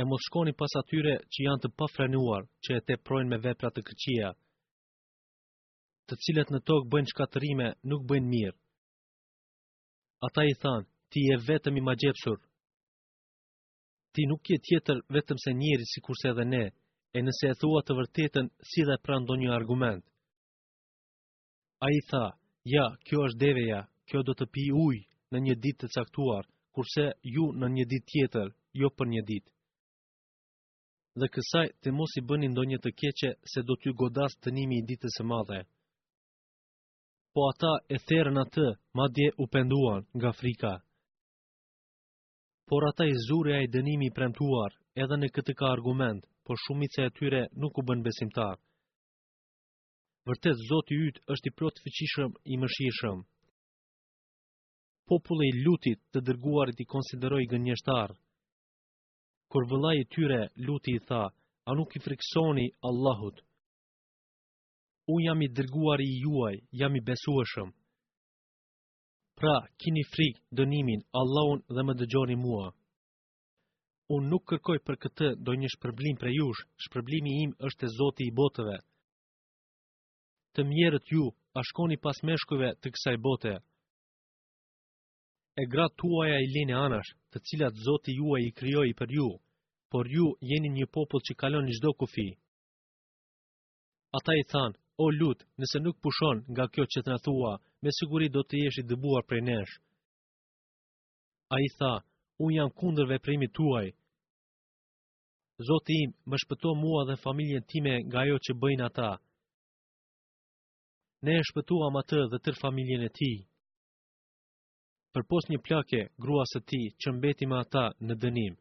mos 0.04 0.20
shkoni 0.26 0.52
pas 0.60 0.72
atyre 0.80 1.12
që 1.32 1.44
janë 1.46 1.62
të 1.64 1.68
pafrenuar, 1.80 2.42
që 2.64 2.70
e 2.78 2.80
te 2.84 2.96
projnë 3.08 3.30
me 3.32 3.38
vepra 3.46 3.70
të 3.72 3.84
këqia, 3.88 4.32
të 6.06 6.18
cilet 6.24 6.50
në 6.52 6.60
tokë 6.68 6.90
bëjnë 6.92 7.10
shkatërime, 7.14 7.68
nuk 7.90 8.04
bëjnë 8.10 8.28
mirë. 8.34 8.58
Ata 10.28 10.44
i 10.46 10.52
thanë, 10.60 10.84
ti 11.10 11.22
e 11.32 11.38
vetëm 11.48 11.80
i 11.80 11.84
gjepsur. 12.02 12.36
Ti 14.12 14.22
nuk 14.28 14.44
je 14.50 14.58
tjetër 14.68 15.00
vetëm 15.16 15.38
se 15.40 15.52
njeri 15.52 15.86
si 15.88 16.00
kurse 16.04 16.28
edhe 16.28 16.44
ne, 16.44 16.64
e 17.16 17.22
nëse 17.24 17.48
e 17.54 17.58
thua 17.60 17.80
të 17.82 17.96
vërtetën, 17.98 18.52
si 18.68 18.84
dhe 18.88 18.96
pra 19.02 19.16
një 19.18 19.50
argument. 19.58 20.04
A 21.84 21.88
i 21.92 22.00
tha, 22.10 22.36
ja, 22.64 22.86
kjo 23.06 23.24
është 23.26 23.42
deveja, 23.46 23.80
kjo 24.08 24.22
do 24.22 24.32
të 24.36 24.46
pi 24.52 24.68
ujë 24.86 25.04
në 25.32 25.38
një 25.44 25.54
ditë 25.62 25.80
të 25.88 25.92
caktuar, 25.96 26.44
kurse 26.72 27.12
ju 27.36 27.48
në 27.56 27.66
një 27.76 27.84
ditë 27.90 28.10
tjetër, 28.12 28.48
jo 28.80 28.88
për 28.92 29.06
një 29.12 29.22
ditë 29.32 29.50
dhe 31.20 31.28
kësaj 31.34 31.66
të 31.82 31.92
mos 31.96 32.12
i 32.20 32.22
bëni 32.28 32.48
ndonjë 32.52 32.78
të 32.84 32.90
keqe 33.00 33.30
se 33.52 33.62
do 33.68 33.76
t'ju 33.76 33.94
godas 34.00 34.34
të 34.42 34.52
nimi 34.56 34.78
i 34.80 34.84
ditës 34.90 35.16
e 35.22 35.24
madhe. 35.30 35.60
Po 37.32 37.46
ata 37.52 37.72
e 37.94 37.98
therën 38.08 38.38
atë, 38.44 38.66
madje 38.98 39.28
u 39.42 39.46
penduan 39.54 40.02
nga 40.16 40.30
frika. 40.38 40.74
Por 42.68 42.82
ata 42.90 43.04
i 43.08 43.14
zure 43.26 43.52
a 43.56 43.60
i 43.64 43.70
dënimi 43.74 44.08
i 44.10 44.14
premtuar, 44.16 44.72
edhe 45.02 45.16
në 45.20 45.28
këtë 45.36 45.54
ka 45.58 45.66
argument, 45.76 46.22
por 46.44 46.56
shumit 46.64 46.92
se 46.96 47.04
e 47.08 47.14
tyre 47.18 47.42
nuk 47.60 47.78
u 47.80 47.82
bën 47.88 48.02
besimtar. 48.06 48.60
Vërtet, 50.26 50.58
Zotë 50.68 50.92
i 50.94 50.96
ytë 51.10 51.20
është 51.32 51.48
i 51.48 51.54
plotë 51.56 51.82
fëqishëm 51.84 52.30
i 52.52 52.56
mëshishëm. 52.60 53.18
Populli 55.06 55.52
lutit 55.64 56.00
të 56.12 56.22
dërguarit 56.26 56.80
i 56.82 56.86
konsideroj 56.94 57.44
gënjështarë, 57.52 58.16
kur 59.56 59.64
vëllai 59.70 59.96
i 60.02 60.04
tyre 60.12 60.48
luti 60.66 60.92
i 60.96 61.00
tha, 61.08 61.24
a 61.66 61.70
nuk 61.78 61.94
i 61.96 62.00
friksoni 62.04 62.66
Allahut? 62.84 63.38
Unë 65.08 65.24
jam 65.24 65.40
i 65.46 65.46
dërguar 65.56 66.00
i 66.04 66.10
juaj, 66.26 66.58
jam 66.76 66.96
i 66.98 67.00
besueshëm. 67.06 67.70
Pra, 69.40 69.54
kini 69.80 70.02
frikë 70.12 70.42
dënimin 70.60 71.06
Allahun 71.20 71.62
dhe 71.72 71.84
më 71.88 71.94
dëgjoni 72.02 72.36
mua. 72.36 72.68
Unë 74.12 74.28
nuk 74.34 74.44
kërkoj 74.52 74.76
për 74.90 74.98
këtë 75.06 75.30
do 75.44 75.54
një 75.56 75.70
shpërblim 75.76 76.18
për 76.20 76.34
jush, 76.36 76.60
shpërblimi 76.88 77.34
im 77.46 77.56
është 77.70 77.88
e 77.88 77.94
zoti 77.96 78.28
i 78.28 78.34
botëve. 78.42 78.76
Të 80.54 80.66
mjerët 80.68 81.12
ju, 81.14 81.30
a 81.56 81.64
shkoni 81.70 81.96
pas 81.96 82.20
meshkujve 82.22 82.74
të 82.80 82.92
kësaj 82.92 83.16
bote. 83.24 83.56
E 85.56 85.64
gratë 85.72 85.96
tuaja 86.02 86.38
i 86.44 86.50
lene 86.58 86.76
anash, 86.76 87.14
të 87.32 87.40
cilat 87.48 87.84
zoti 87.88 88.16
juaj 88.20 88.42
i 88.48 88.52
kryoj 88.60 88.88
i 88.90 88.96
për 88.96 89.12
ju, 89.20 89.30
por 89.90 90.06
ju 90.10 90.26
jeni 90.40 90.68
një 90.78 90.86
popull 90.96 91.22
që 91.26 91.36
kalon 91.40 91.66
një 91.66 91.74
gjdo 91.78 91.92
kufi. 92.00 92.28
Ata 94.16 94.34
i 94.38 94.42
than, 94.50 94.74
o 95.02 95.08
lut, 95.18 95.44
nëse 95.60 95.78
nuk 95.82 95.96
pushon 96.02 96.42
nga 96.52 96.64
kjo 96.72 96.84
që 96.92 97.02
të 97.02 97.10
në 97.12 97.18
thua, 97.26 97.52
me 97.82 97.90
siguri 97.98 98.28
do 98.34 98.42
të 98.44 98.62
jesh 98.62 98.78
i 98.82 98.86
dëbuar 98.90 99.26
prej 99.28 99.42
nesh. 99.48 99.74
A 101.54 101.58
i 101.66 101.70
tha, 101.78 101.92
unë 102.44 102.56
jam 102.58 102.70
kundër 102.78 103.08
veprimi 103.14 103.48
tuaj. 103.56 103.86
Zotë 105.68 105.92
im, 106.02 106.10
më 106.30 106.36
shpëto 106.42 106.72
mua 106.82 107.04
dhe 107.08 107.20
familjen 107.26 107.64
time 107.70 107.94
nga 108.08 108.24
jo 108.28 108.36
që 108.44 108.56
bëjnë 108.62 108.86
ata. 108.88 109.10
Ne 111.24 111.38
e 111.40 111.44
shpëtuam 111.48 111.94
atë 112.02 112.18
dhe 112.32 112.40
tër 112.44 112.58
familjen 112.62 113.06
e 113.06 113.10
ti. 113.20 113.32
Për 115.14 115.24
pos 115.30 115.46
një 115.48 115.62
plake, 115.66 116.02
grua 116.20 116.44
së 116.52 116.60
ti, 116.68 116.82
që 117.00 117.14
mbeti 117.16 117.48
me 117.48 117.56
ata 117.62 117.86
në 118.06 118.14
dënim 118.22 118.56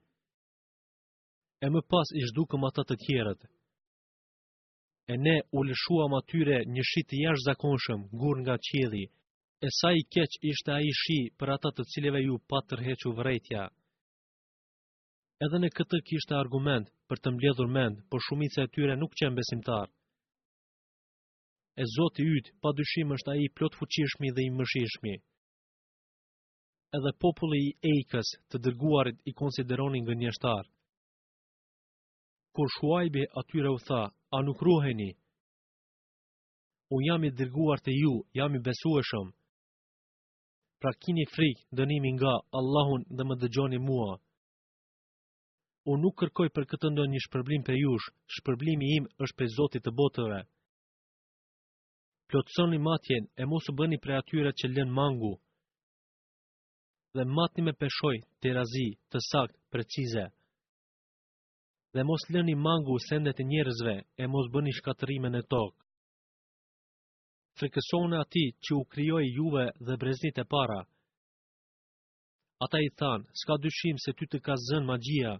e 1.63 1.67
më 1.73 1.81
pas 1.91 2.07
i 2.19 2.21
zhdukëm 2.29 2.63
ata 2.69 2.83
të 2.87 2.95
tjerët. 3.03 3.41
E 5.13 5.13
ne 5.25 5.35
u 5.57 5.63
lëshuam 5.69 6.15
atyre 6.19 6.57
një 6.75 6.83
shi 6.89 7.01
të 7.07 7.15
jash 7.23 7.41
zakonshëm, 7.47 8.01
gur 8.19 8.35
nga 8.41 8.55
qedhi, 8.67 9.05
e 9.65 9.67
sa 9.79 9.89
i 9.93 10.01
keq 10.13 10.31
ishte 10.51 10.69
a 10.77 10.79
i 10.89 10.93
shi 11.01 11.19
për 11.37 11.49
ata 11.55 11.69
të 11.75 11.83
cileve 11.91 12.19
ju 12.25 12.35
pa 12.49 12.59
tërhequ 12.67 13.01
vrejtja. 13.19 13.63
Edhe 15.45 15.57
në 15.59 15.69
këtë 15.75 15.97
kishte 16.07 16.33
argument 16.37 16.87
për 17.09 17.17
të 17.19 17.29
mbledhur 17.35 17.69
mend, 17.77 17.97
por 18.09 18.19
shumica 18.25 18.63
e 18.65 18.71
tyre 18.75 18.95
nuk 18.97 19.13
qenë 19.19 19.35
besimtar. 19.37 19.87
E 21.81 21.83
Zoti 21.95 22.23
yt, 22.37 22.53
pa 22.61 22.71
dyshim 22.77 23.09
është 23.17 23.31
ai 23.33 23.49
plot 23.57 23.73
fuqishmi 23.79 24.29
dhe 24.35 24.45
i 24.47 24.51
mëshishmi. 24.57 25.15
Edhe 26.95 27.11
populli 27.19 27.59
i 27.67 27.75
Ejkës, 27.93 28.29
të 28.49 28.61
dërguarit, 28.65 29.19
i 29.29 29.31
konsideronin 29.41 30.07
gënjeshtar 30.07 30.71
kur 32.55 32.67
shuajbi 32.79 33.23
atyre 33.39 33.69
u 33.77 33.79
tha, 33.87 34.01
a 34.35 34.37
nuk 34.47 34.61
ruheni? 34.67 35.11
Un 36.95 37.01
jam 37.09 37.23
i 37.27 37.31
dërguar 37.39 37.81
të 37.83 37.93
ju, 38.01 38.13
jam 38.39 38.55
i 38.55 38.61
besueshëm. 38.67 39.31
Pra 40.79 40.91
kini 41.01 41.23
frikë 41.33 41.65
dënimi 41.79 42.11
nga 42.17 42.33
Allahun 42.59 43.01
dhe 43.17 43.23
më 43.25 43.35
dëgjoni 43.41 43.79
mua. 43.87 44.13
Un 45.91 46.01
nuk 46.03 46.15
kërkoj 46.19 46.49
për 46.55 46.67
këtë 46.71 46.91
ndonjë 46.93 47.13
një 47.15 47.23
shpërblim 47.25 47.65
për 47.67 47.77
jush, 47.83 48.07
shpërblimi 48.37 48.89
im 48.99 49.09
është 49.23 49.37
për 49.39 49.51
Zotit 49.57 49.85
të 49.85 49.91
botëve. 49.99 50.39
Plotësoni 52.29 52.79
matjen 52.87 53.27
e 53.41 53.45
mosë 53.51 53.75
bëni 53.77 53.99
për 54.01 54.15
atyre 54.21 54.51
që 54.59 54.71
lën 54.75 54.93
mangu 54.99 55.35
dhe 57.15 57.23
matni 57.37 57.63
me 57.63 57.71
peshoj 57.79 58.15
të 58.43 58.57
razi 58.57 58.87
të 59.11 59.17
sakt 59.31 59.55
precize 59.71 60.25
dhe 61.95 62.03
mos 62.03 62.23
lëni 62.33 62.55
mangu 62.67 62.95
sendet 63.09 63.37
e 63.43 63.45
njerëzve 63.51 63.95
e 64.21 64.23
mos 64.33 64.47
bëni 64.53 64.71
shkatërimin 64.77 65.35
e 65.41 65.43
tokë. 65.51 65.79
kësona 67.73 68.17
ati 68.25 68.45
që 68.63 68.69
u 68.81 68.83
kryoj 68.91 69.25
juve 69.37 69.65
dhe 69.85 69.95
breznit 70.01 70.37
e 70.43 70.45
para. 70.53 70.81
Ata 72.65 72.77
i 72.87 72.89
thanë, 72.99 73.25
s'ka 73.39 73.55
dyshim 73.63 73.97
se 74.03 74.11
ty 74.17 74.25
të 74.27 74.37
ka 74.45 74.55
zën 74.67 74.83
magjia. 74.91 75.31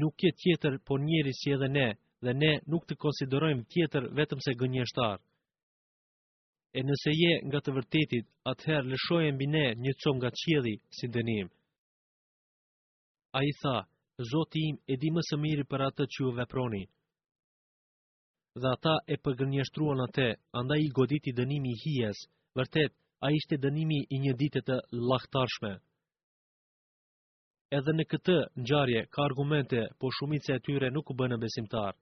Nuk 0.00 0.16
je 0.24 0.30
tjetër 0.42 0.72
po 0.86 0.94
njeri 1.06 1.32
si 1.40 1.48
edhe 1.54 1.68
ne, 1.78 1.88
dhe 2.24 2.32
ne 2.42 2.52
nuk 2.70 2.82
të 2.86 2.94
konsiderojmë 3.02 3.66
tjetër 3.72 4.02
vetëm 4.18 4.40
se 4.44 4.52
gënjeshtar. 4.60 5.18
E 6.78 6.80
nëse 6.88 7.10
je 7.22 7.32
nga 7.46 7.58
të 7.62 7.70
vërtetit, 7.76 8.24
atëherë 8.50 8.90
lëshojë 8.92 9.32
mbi 9.34 9.46
ne 9.54 9.66
një 9.82 9.92
com 10.02 10.16
nga 10.18 10.30
qjedhi 10.40 10.74
si 10.96 11.06
dënim. 11.14 11.46
A 13.36 13.40
i 13.50 13.52
thaë, 13.62 13.82
Zoti 14.22 14.60
im 14.68 14.76
e 14.92 14.94
di 14.96 15.10
më 15.12 15.20
së 15.28 15.36
miri 15.40 15.64
për 15.68 15.82
atë 15.90 16.04
që 16.12 16.22
ju 16.24 16.28
veproni. 16.38 16.84
Dhe 18.56 18.70
ata 18.76 18.92
e 19.12 19.18
përgënjështruan 19.20 19.98
atë, 20.06 20.28
andaj 20.60 20.78
i 20.84 20.92
goditi 20.98 21.34
dënimi 21.40 21.72
i 21.74 21.80
hijes, 21.82 22.22
vërtet, 22.56 22.94
a 23.26 23.32
ishte 23.38 23.58
dënimi 23.64 23.98
i 24.16 24.20
një 24.24 24.32
ditet 24.42 24.64
të 24.70 24.78
lakhtarshme. 25.10 25.72
Edhe 27.80 27.92
në 27.98 28.06
këtë 28.14 28.38
ngjarje 28.62 29.02
ka 29.12 29.26
argumente, 29.28 29.82
po 30.00 30.08
shumit 30.20 30.48
se 30.48 30.56
e 30.56 30.64
tyre 30.68 30.90
nuk 30.96 31.12
u 31.12 31.18
bënë 31.20 31.36
besimtar. 31.44 31.92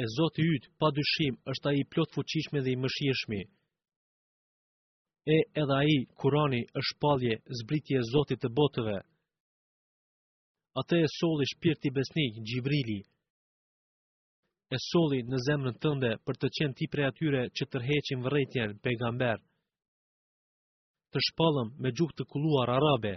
E 0.00 0.04
zoti 0.16 0.46
yt, 0.56 0.70
pa 0.80 0.88
dushim, 1.00 1.36
është 1.54 1.66
a 1.68 1.74
i 1.76 1.84
plot 1.92 2.16
fuqishme 2.16 2.64
dhe 2.64 2.72
i 2.72 2.80
mëshirshëm. 2.86 3.32
E 5.36 5.38
edhe 5.64 5.76
a 5.76 5.84
i, 5.84 5.98
kurani, 6.20 6.62
është 6.84 6.98
palje, 7.04 7.34
zbritje 7.60 8.06
zotit 8.14 8.40
të 8.40 8.52
botëve, 8.62 8.98
Ate 10.78 10.96
e 11.06 11.08
soli 11.18 11.44
shpirti 11.52 11.90
besnik, 11.90 12.36
Gjibrili, 12.46 13.00
E 14.70 14.78
soli 14.78 15.16
në 15.30 15.38
zemrën 15.46 15.74
tënde 15.84 16.10
për 16.28 16.34
të 16.42 16.48
qenë 16.58 16.76
ti 16.80 16.86
prej 16.92 17.06
atyre 17.10 17.40
që 17.58 17.64
tërheqin 17.72 18.20
vërrejtjen, 18.26 18.76
pejgamber. 18.84 19.38
Të 21.10 21.18
shpallëm 21.28 21.72
me 21.86 21.90
gjuhë 21.98 22.14
të 22.20 22.24
kuluar 22.34 22.70
arabe. 22.76 23.12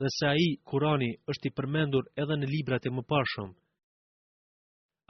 Dhe 0.00 0.10
se 0.18 0.26
a 0.30 0.34
i, 0.38 0.46
Kurani, 0.70 1.10
është 1.34 1.50
i 1.50 1.54
përmendur 1.58 2.06
edhe 2.24 2.36
në 2.38 2.50
librat 2.54 2.86
e 2.90 2.94
më 2.98 3.02
pashëm. 3.14 3.50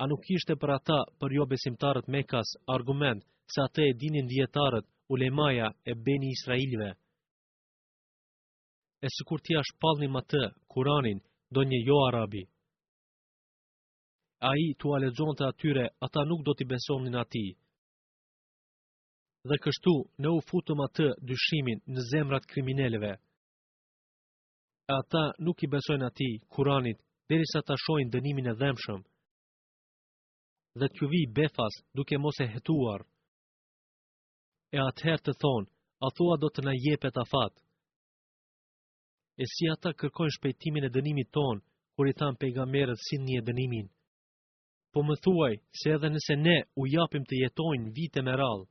A 0.01 0.05
nuk 0.15 0.25
ishte 0.39 0.57
për 0.63 0.71
ata 0.79 1.01
për 1.21 1.35
jo 1.41 1.45
besimtarët 1.53 2.09
me 2.17 2.25
kas 2.33 2.57
argument 2.79 3.21
se 3.57 3.61
ate 3.67 3.85
e 3.91 3.97
dinin 4.05 4.31
djetarët 4.33 4.89
ulemaja 5.17 5.69
e 5.91 5.93
beni 6.09 6.33
Israelve 6.39 6.95
e 9.05 9.07
së 9.15 9.25
kur 9.29 9.41
tja 9.47 9.61
shpallnim 9.71 10.17
atë, 10.21 10.39
kuranin, 10.73 11.19
do 11.55 11.63
një 11.71 11.79
jo 11.89 11.99
arabi. 12.09 12.43
A 14.49 14.51
i 14.59 14.75
tua 14.81 14.99
ledzon 15.05 15.35
të 15.39 15.47
atyre, 15.53 15.85
ata 16.07 16.25
nuk 16.31 16.43
do 16.47 16.55
t'i 16.55 16.67
besonin 16.73 17.17
ati. 17.23 17.45
Dhe 19.49 19.57
kështu, 19.65 19.95
në 20.23 20.29
u 20.37 20.41
futëm 20.49 20.83
atë 20.87 21.09
dyshimin 21.31 21.83
në 21.95 22.05
zemrat 22.13 22.47
kriminelleve. 22.53 23.13
Ata 24.99 25.23
nuk 25.47 25.63
i 25.63 25.71
besojnë 25.73 26.07
ati, 26.11 26.31
kuranit, 26.55 26.99
deri 27.31 27.47
sa 27.53 27.63
ta 27.67 27.77
shojnë 27.85 28.13
dënimin 28.15 28.51
e 28.53 28.57
dhemshëm. 28.61 29.01
Dhe 30.79 30.89
t'ju 30.95 31.09
vi 31.13 31.23
befas 31.39 31.81
duke 31.97 32.19
mos 32.23 32.39
e 32.43 32.47
hetuar. 32.55 33.05
E 34.75 34.79
atëherë 34.91 35.25
të 35.27 35.35
thonë, 35.43 35.71
a 36.07 36.09
thua 36.17 36.37
do 36.43 36.49
të 36.53 36.65
na 36.67 36.75
jepet 36.85 37.19
afatë 37.25 37.59
e 39.43 39.45
si 39.47 39.67
ata 39.75 39.93
kërkojnë 40.01 40.35
shpejtimin 40.37 40.87
e 40.89 40.93
dënimit 40.97 41.29
tonë, 41.37 41.63
kur 41.95 42.11
i 42.11 42.15
thamë 42.21 42.41
pejgamberët 42.43 42.99
si 43.03 43.21
një 43.23 43.43
dënimin. 43.47 43.87
Po 44.93 45.03
më 45.07 45.15
thuaj, 45.25 45.55
se 45.79 45.93
edhe 45.95 46.11
nëse 46.13 46.35
ne 46.43 46.57
u 46.81 46.89
japim 46.91 47.23
të 47.27 47.39
jetojnë 47.45 47.93
vite 47.99 48.25
me 48.27 48.35
rallë, 48.41 48.67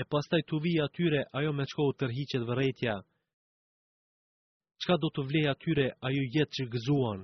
e 0.00 0.02
pastaj 0.12 0.40
të 0.48 0.58
vijë 0.64 0.86
atyre 0.88 1.20
ajo 1.38 1.50
me 1.54 1.66
qko 1.70 1.84
u 1.90 1.92
tërhiqet 2.00 2.46
vërretja, 2.48 2.94
qka 4.82 4.94
do 5.02 5.10
të 5.14 5.24
vlej 5.28 5.44
atyre 5.52 5.86
ajo 6.08 6.24
jetë 6.36 6.56
që 6.58 6.66
gëzuan? 6.74 7.22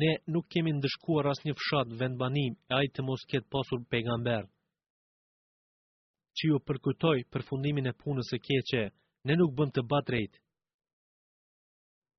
Ne 0.00 0.12
nuk 0.32 0.46
kemi 0.52 0.74
ndëshkuar 0.78 1.26
as 1.32 1.40
një 1.46 1.56
fshat 1.58 1.96
vendbanim 2.00 2.54
e 2.70 2.76
ajtë 2.80 2.94
të 3.00 3.04
mos 3.08 3.24
ketë 3.30 3.50
pasur 3.54 3.82
pejgamberë 3.90 4.46
që 6.36 6.48
ju 6.52 6.58
përkutoj 6.68 7.18
për 7.32 7.42
fundimin 7.48 7.86
e 7.90 7.94
punës 7.96 8.28
e 8.36 8.38
keqe, 8.46 8.82
ne 9.26 9.34
nuk 9.40 9.54
bënd 9.58 9.72
të 9.76 9.82
bat 9.90 10.10
rejt. 10.14 10.36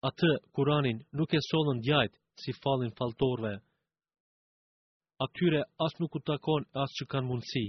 Atë, 0.10 0.32
kuranin, 0.56 0.98
nuk 1.18 1.34
e 1.34 1.40
solën 1.50 1.80
djajt, 1.86 2.18
si 2.44 2.54
falin 2.62 2.92
faltorve. 3.00 3.54
Atyre, 5.26 5.62
as 5.86 5.96
nuk 6.02 6.18
u 6.18 6.22
takon, 6.32 6.66
as 6.84 6.92
që 6.98 7.08
kanë 7.14 7.30
mundësi. 7.30 7.66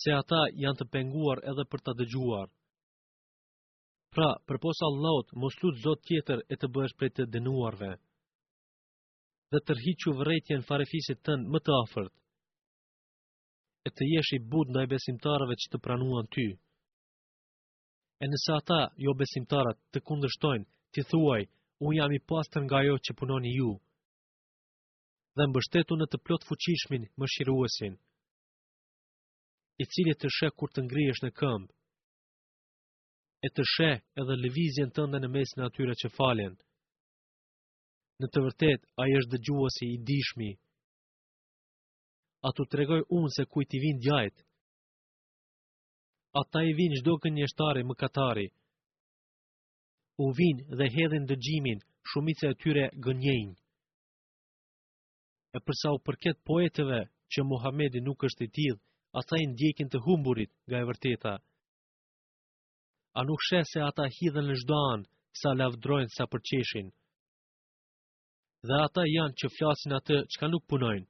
Se 0.00 0.14
ata 0.16 0.40
janë 0.62 0.80
të 0.80 0.86
penguar 0.94 1.42
edhe 1.52 1.64
për 1.70 1.84
të 1.84 1.94
dëgjuar. 2.00 2.48
Pra, 4.14 4.30
përpos 4.48 4.80
Allahot, 4.88 5.30
mos 5.42 5.56
lutë 5.62 5.82
zot 5.84 6.00
tjetër 6.08 6.40
e 6.52 6.56
të 6.58 6.70
bëhesh 6.74 6.96
prej 6.98 7.10
të 7.16 7.26
denuarve. 7.34 7.92
Dhe 9.50 9.60
të 9.62 9.76
rhiqë 9.78 10.16
vërrejtjen 10.18 10.66
farefisit 10.68 11.22
tënë 11.26 11.52
më 11.54 11.60
të 11.62 11.76
afërt. 11.84 12.14
E 13.86 13.92
të 13.94 14.10
jesh 14.14 14.32
i 14.36 14.40
bud 14.50 14.74
në 14.74 14.84
e 14.86 14.90
besimtarëve 14.96 15.54
që 15.62 15.70
të 15.72 15.80
pranuan 15.86 16.26
ty. 16.34 16.48
E 18.22 18.28
nëse 18.30 18.52
ata, 18.60 18.78
jo 19.04 19.12
besimtarat, 19.20 19.78
të 19.94 20.00
kundërshtojnë, 20.08 20.66
ti 20.92 21.04
thuaj, 21.10 21.42
unë 21.88 21.96
jam 21.98 22.14
i 22.16 22.20
pastër 22.30 22.66
nga 22.66 22.80
jo 22.86 22.96
që 23.06 23.14
punoni 23.20 23.52
ju. 23.56 23.70
Dhe 25.36 25.46
mbështetu 25.48 25.96
në 25.98 26.06
të 26.12 26.20
plot 26.26 26.44
fuqishmin 26.48 27.06
më 27.20 27.26
shiruesin, 27.34 27.94
i 29.82 29.84
cilje 29.92 30.14
të 30.20 30.28
shek 30.36 30.54
kur 30.60 30.72
të 30.72 30.84
ngrijesh 30.86 31.22
në 31.24 31.30
këmbë, 31.40 31.72
e 33.46 33.48
të 33.54 33.64
shek 33.72 34.02
edhe 34.22 34.36
levizjen 34.42 34.92
tënde 34.98 35.18
në 35.22 35.28
mes 35.38 35.54
në 35.56 35.64
atyre 35.70 35.94
që 36.02 36.12
falen. 36.18 36.58
Në 38.20 38.28
të 38.34 38.44
vërtet, 38.48 38.82
a 39.00 39.02
i 39.08 39.16
është 39.20 39.32
dëgjuasi 39.38 39.86
i 39.94 40.00
dishmi. 40.12 40.50
A 42.46 42.52
të 42.56 42.68
tregoj 42.74 43.00
unë 43.20 43.32
se 43.38 43.48
kuj 43.54 43.64
t'i 43.70 43.80
vind 43.86 44.04
jajtë, 44.10 44.44
ata 46.38 46.62
i 46.62 46.74
vinë 46.78 47.00
çdo 47.00 47.14
kënjështari 47.22 47.82
më 47.86 47.94
katari. 48.00 48.46
U 50.22 50.28
vinë 50.38 50.76
dhe 50.78 50.86
hedhin 50.96 51.26
dëgjimin, 51.26 51.80
shumica 52.12 52.50
e 52.52 52.58
tyre 52.60 52.84
gënjejnë. 53.04 53.54
E 55.56 55.58
përsa 55.66 55.90
u 55.96 55.98
përket 56.06 56.38
poeteve 56.46 57.00
që 57.32 57.44
Muhamedi 57.50 58.00
nuk 58.06 58.22
është 58.28 58.44
i 58.46 58.50
tillë, 58.58 58.78
ata 59.20 59.38
i 59.42 59.46
ndjekin 59.52 59.88
të 59.90 59.98
humburit 60.06 60.50
nga 60.66 60.78
e 60.80 60.86
vërteta. 60.90 61.32
A 63.18 63.20
nuk 63.26 63.42
shes 63.48 63.72
se 63.74 63.80
ata 63.82 64.06
hidhen 64.18 64.46
në 64.48 64.54
çdo 64.62 64.78
an, 64.94 65.02
sa 65.40 65.50
lavdrojnë 65.58 66.14
sa 66.14 66.24
përqeshin. 66.30 66.92
Dhe 68.68 68.76
ata 68.86 69.02
janë 69.16 69.34
që 69.40 69.50
flasin 69.56 69.96
atë 69.98 70.16
çka 70.32 70.46
nuk 70.52 70.62
punojnë. 70.70 71.08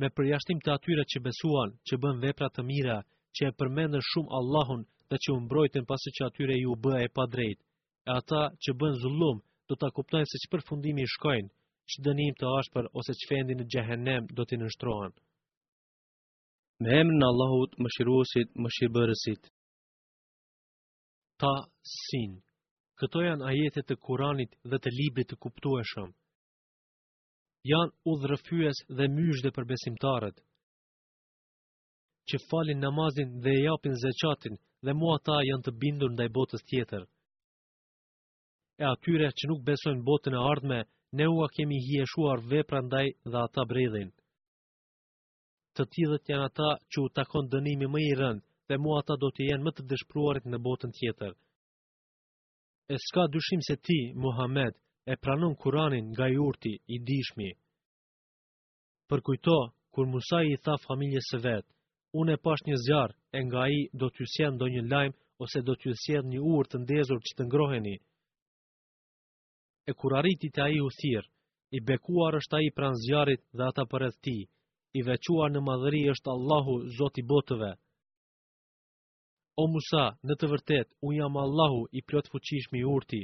Me 0.00 0.08
përjashtim 0.16 0.60
të 0.60 0.72
atyre 0.76 1.04
që 1.12 1.24
besuan, 1.24 1.72
që 1.86 1.96
bën 2.04 2.20
vepra 2.26 2.48
të 2.52 2.64
mira, 2.72 2.98
që 3.36 3.42
e 3.50 3.54
përmendën 3.60 4.02
shumë 4.12 4.32
Allahun 4.38 4.80
dhe 5.10 5.18
që 5.24 5.32
umbrojtën 5.36 5.84
pasi 5.90 6.10
që 6.18 6.24
atyre 6.26 6.56
ju 6.60 6.74
bëhe 6.84 7.02
e 7.06 7.12
pa 7.16 7.26
drejt. 7.34 7.60
E 8.08 8.12
ata 8.20 8.42
që 8.62 8.70
bën 8.80 8.94
zullum, 9.02 9.38
do 9.68 9.74
ta 9.80 9.88
kuptojnë 9.94 10.30
se 10.30 10.38
që 10.42 10.50
për 10.52 10.64
fundimi 10.68 11.04
i 11.06 11.10
shkojnë, 11.14 11.50
që 11.90 12.04
dënim 12.06 12.34
të 12.38 12.52
ashpër 12.60 12.88
ose 13.00 13.16
që 13.20 13.28
fendi 13.30 13.56
në 13.56 13.66
gjehenem 13.72 14.28
do 14.36 14.42
t'i 14.44 14.58
nështrohen. 14.60 15.12
Me 16.82 16.94
emrin 17.00 17.22
Allahut, 17.30 17.74
më 17.82 17.88
shiruosit, 17.96 18.50
më 18.64 18.68
shirëbërësit. 18.76 19.50
Ta 21.40 21.54
sin, 21.96 22.34
këto 23.00 23.22
janë 23.26 23.46
ajetet 23.52 23.86
të 23.88 23.96
kuranit 24.06 24.56
dhe 24.70 24.78
të 24.80 24.90
librit 24.98 25.28
të 25.30 25.36
kuptueshëm. 25.44 26.10
Janë 27.74 27.92
udhërëfyës 28.12 28.78
dhe 28.96 29.06
myshde 29.18 29.50
për 29.56 29.68
besimtarët, 29.74 30.40
që 32.28 32.36
falin 32.50 32.80
namazin 32.86 33.30
dhe 33.44 33.52
e 33.58 33.62
japin 33.68 33.94
zeqatin 34.02 34.54
dhe 34.84 34.92
mua 35.00 35.16
ta 35.26 35.36
janë 35.50 35.64
të 35.66 35.72
bindur 35.84 36.10
ndaj 36.14 36.28
botës 36.38 36.64
tjetër. 36.70 37.02
E 38.82 38.84
atyre 38.92 39.28
që 39.38 39.48
nuk 39.50 39.62
besojnë 39.68 40.04
botën 40.08 40.34
e 40.36 40.42
ardhme, 40.52 40.80
ne 41.18 41.26
ua 41.36 41.48
kemi 41.56 41.78
hieshuar 41.86 42.38
vepra 42.50 42.80
ndaj 42.86 43.06
dhe 43.30 43.38
ata 43.46 43.62
bredhin. 43.70 44.10
Të 45.74 45.82
tjithet 45.92 46.30
janë 46.32 46.46
ata 46.50 46.70
që 46.90 46.98
u 47.04 47.08
takon 47.18 47.48
dënimi 47.52 47.88
më 47.94 48.00
i 48.10 48.14
rënd 48.20 48.42
dhe 48.68 48.76
mua 48.82 48.98
ata 49.00 49.14
do 49.22 49.28
të 49.34 49.48
jenë 49.48 49.64
më 49.66 49.70
të 49.74 49.82
dëshpruarit 49.90 50.46
në 50.52 50.58
botën 50.66 50.92
tjetër. 50.98 51.32
E 52.92 52.96
s'ka 53.06 53.24
dyshim 53.32 53.60
se 53.68 53.76
ti, 53.86 53.98
Muhammed, 54.24 54.74
e 55.12 55.14
pranon 55.22 55.54
kuranin 55.62 56.06
nga 56.12 56.26
i 56.28 56.36
urti, 56.48 56.72
i 56.94 56.96
dishmi. 57.10 57.50
Përkujto, 59.08 59.58
kur 59.92 60.06
Musa 60.12 60.40
i 60.52 60.56
tha 60.64 60.74
familje 60.86 61.22
së 61.30 61.38
vetë, 61.44 61.68
unë 62.18 62.32
e 62.36 62.40
pash 62.42 62.62
një 62.66 62.76
zjarë, 62.84 63.14
e 63.38 63.40
nga 63.46 63.62
i 63.70 63.80
do 63.94 64.08
të 64.10 64.26
sjenë 64.34 64.58
do 64.58 64.66
një 64.74 64.82
lajmë, 64.92 65.16
ose 65.42 65.62
do 65.64 65.74
të 65.78 65.92
sjenë 66.04 66.30
një 66.32 66.40
urë 66.56 66.70
të 66.70 66.78
ndezur 66.84 67.20
që 67.26 67.36
të 67.36 67.46
ngroheni. 67.48 67.96
E 69.88 69.92
kur 69.98 70.16
arriti 70.18 70.50
të 70.50 70.66
i 70.74 70.80
u 70.84 70.90
thirë, 70.96 71.28
i 71.76 71.78
bekuar 71.86 72.34
është 72.40 72.58
i 72.66 72.72
pran 72.74 72.96
zjarit 73.04 73.42
dhe 73.56 73.62
ata 73.70 73.84
për 73.90 74.06
edhe 74.08 74.20
ti, 74.26 74.38
i 74.98 75.02
vequar 75.06 75.52
në 75.54 75.62
madhëri 75.66 76.00
është 76.12 76.32
Allahu, 76.34 76.74
Zoti 76.98 77.22
botëve. 77.30 77.70
O 79.62 79.66
Musa, 79.70 80.04
në 80.26 80.34
të 80.36 80.48
vërtet, 80.50 80.88
unë 81.06 81.18
jam 81.20 81.36
Allahu 81.38 81.84
i 81.98 82.02
plot 82.08 82.30
fuqishmi 82.32 82.82
urë 82.82 82.94
urti. 82.96 83.22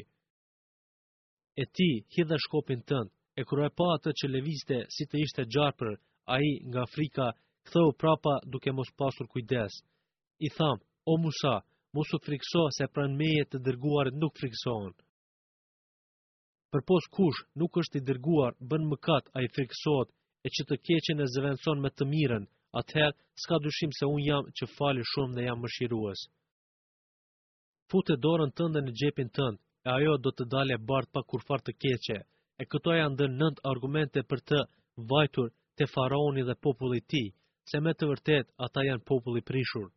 E 1.57 1.64
ti, 1.75 1.90
hidhe 2.14 2.38
shkopin 2.44 2.85
tëndë, 2.87 3.11
e 3.40 3.44
kur 3.44 3.64
e 3.66 3.70
pa 3.77 3.90
atë 3.96 4.12
që 4.20 4.31
leviste 4.33 4.79
si 4.94 5.09
të 5.11 5.22
ishte 5.27 5.44
gjarëpër, 5.53 5.92
a 6.33 6.38
i 6.46 6.53
nga 6.70 6.85
frika 6.94 7.33
të 7.35 7.45
ktheu 7.66 7.88
prapa 8.00 8.35
duke 8.52 8.70
mos 8.79 8.90
pasur 9.00 9.26
kujdes. 9.35 9.72
I 10.46 10.48
tham, 10.57 10.76
o 11.11 11.12
Musa, 11.24 11.55
mos 11.94 12.09
u 12.16 12.18
frikso 12.26 12.62
se 12.76 12.87
pran 12.94 13.12
meje 13.20 13.42
të 13.50 13.57
dërguarit 13.66 14.18
nuk 14.22 14.38
friksohen. 14.40 14.92
Për 16.72 16.81
pos 16.88 17.05
kush 17.16 17.40
nuk 17.62 17.79
është 17.83 17.98
i 18.00 18.05
dërguar, 18.09 18.52
bën 18.70 18.87
mëkat 18.90 19.24
a 19.37 19.42
i 19.46 19.50
friksohet 19.57 20.12
e 20.46 20.48
që 20.57 20.62
të 20.68 20.76
keqen 20.87 21.22
e 21.24 21.29
zëvendëson 21.35 21.83
me 21.85 21.90
të 21.94 22.05
miren, 22.12 22.46
atëherë 22.81 23.18
s'ka 23.42 23.57
dyshim 23.64 23.92
se 23.98 24.09
unë 24.14 24.26
jam 24.29 24.44
që 24.59 24.68
fali 24.76 25.05
shumë 25.12 25.37
dhe 25.37 25.46
jam 25.48 25.59
mëshirues. 25.62 26.20
Fute 27.90 28.14
dorën 28.24 28.52
tënde 28.59 28.81
në 28.83 28.92
gjepin 29.00 29.31
tënd, 29.37 29.59
e 29.87 29.88
ajo 29.96 30.14
do 30.24 30.31
të 30.35 30.44
dale 30.52 30.76
bartë 30.88 31.12
pa 31.14 31.20
kurfar 31.31 31.61
të 31.62 31.72
keqe, 31.83 32.18
e 32.61 32.64
këto 32.70 32.92
janë 33.00 33.18
dhe 33.20 33.31
nënd 33.40 33.62
argumente 33.72 34.20
për 34.31 34.40
të 34.48 34.61
vajtur 35.11 35.48
të 35.79 35.85
faraoni 35.94 36.44
dhe 36.48 36.59
populli 36.66 37.02
ti, 37.11 37.24
se 37.70 37.81
me 37.85 37.92
të 37.98 38.07
vërtet 38.11 38.52
ata 38.66 38.83
janë 38.87 39.05
populli 39.11 39.42
prishur. 39.42 39.88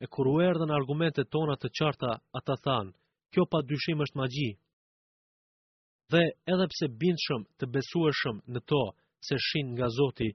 E 0.00 0.06
kur 0.12 0.26
u 0.32 0.40
erdhen 0.44 0.72
argumentet 0.76 1.30
tona 1.32 1.54
të 1.60 1.70
qarta, 1.78 2.10
ata 2.38 2.54
thanë, 2.64 2.92
kjo 3.32 3.44
pa 3.52 3.60
dyshim 3.70 4.02
është 4.04 4.18
magji. 4.20 4.50
Dhe 6.10 6.22
edhe 6.52 6.66
pse 6.72 6.86
bindshëm 7.00 7.42
të 7.58 7.68
besueshëm 7.74 8.40
në 8.52 8.60
to 8.70 8.82
se 9.26 9.36
shin 9.46 9.68
nga 9.74 9.88
Zoti, 9.96 10.30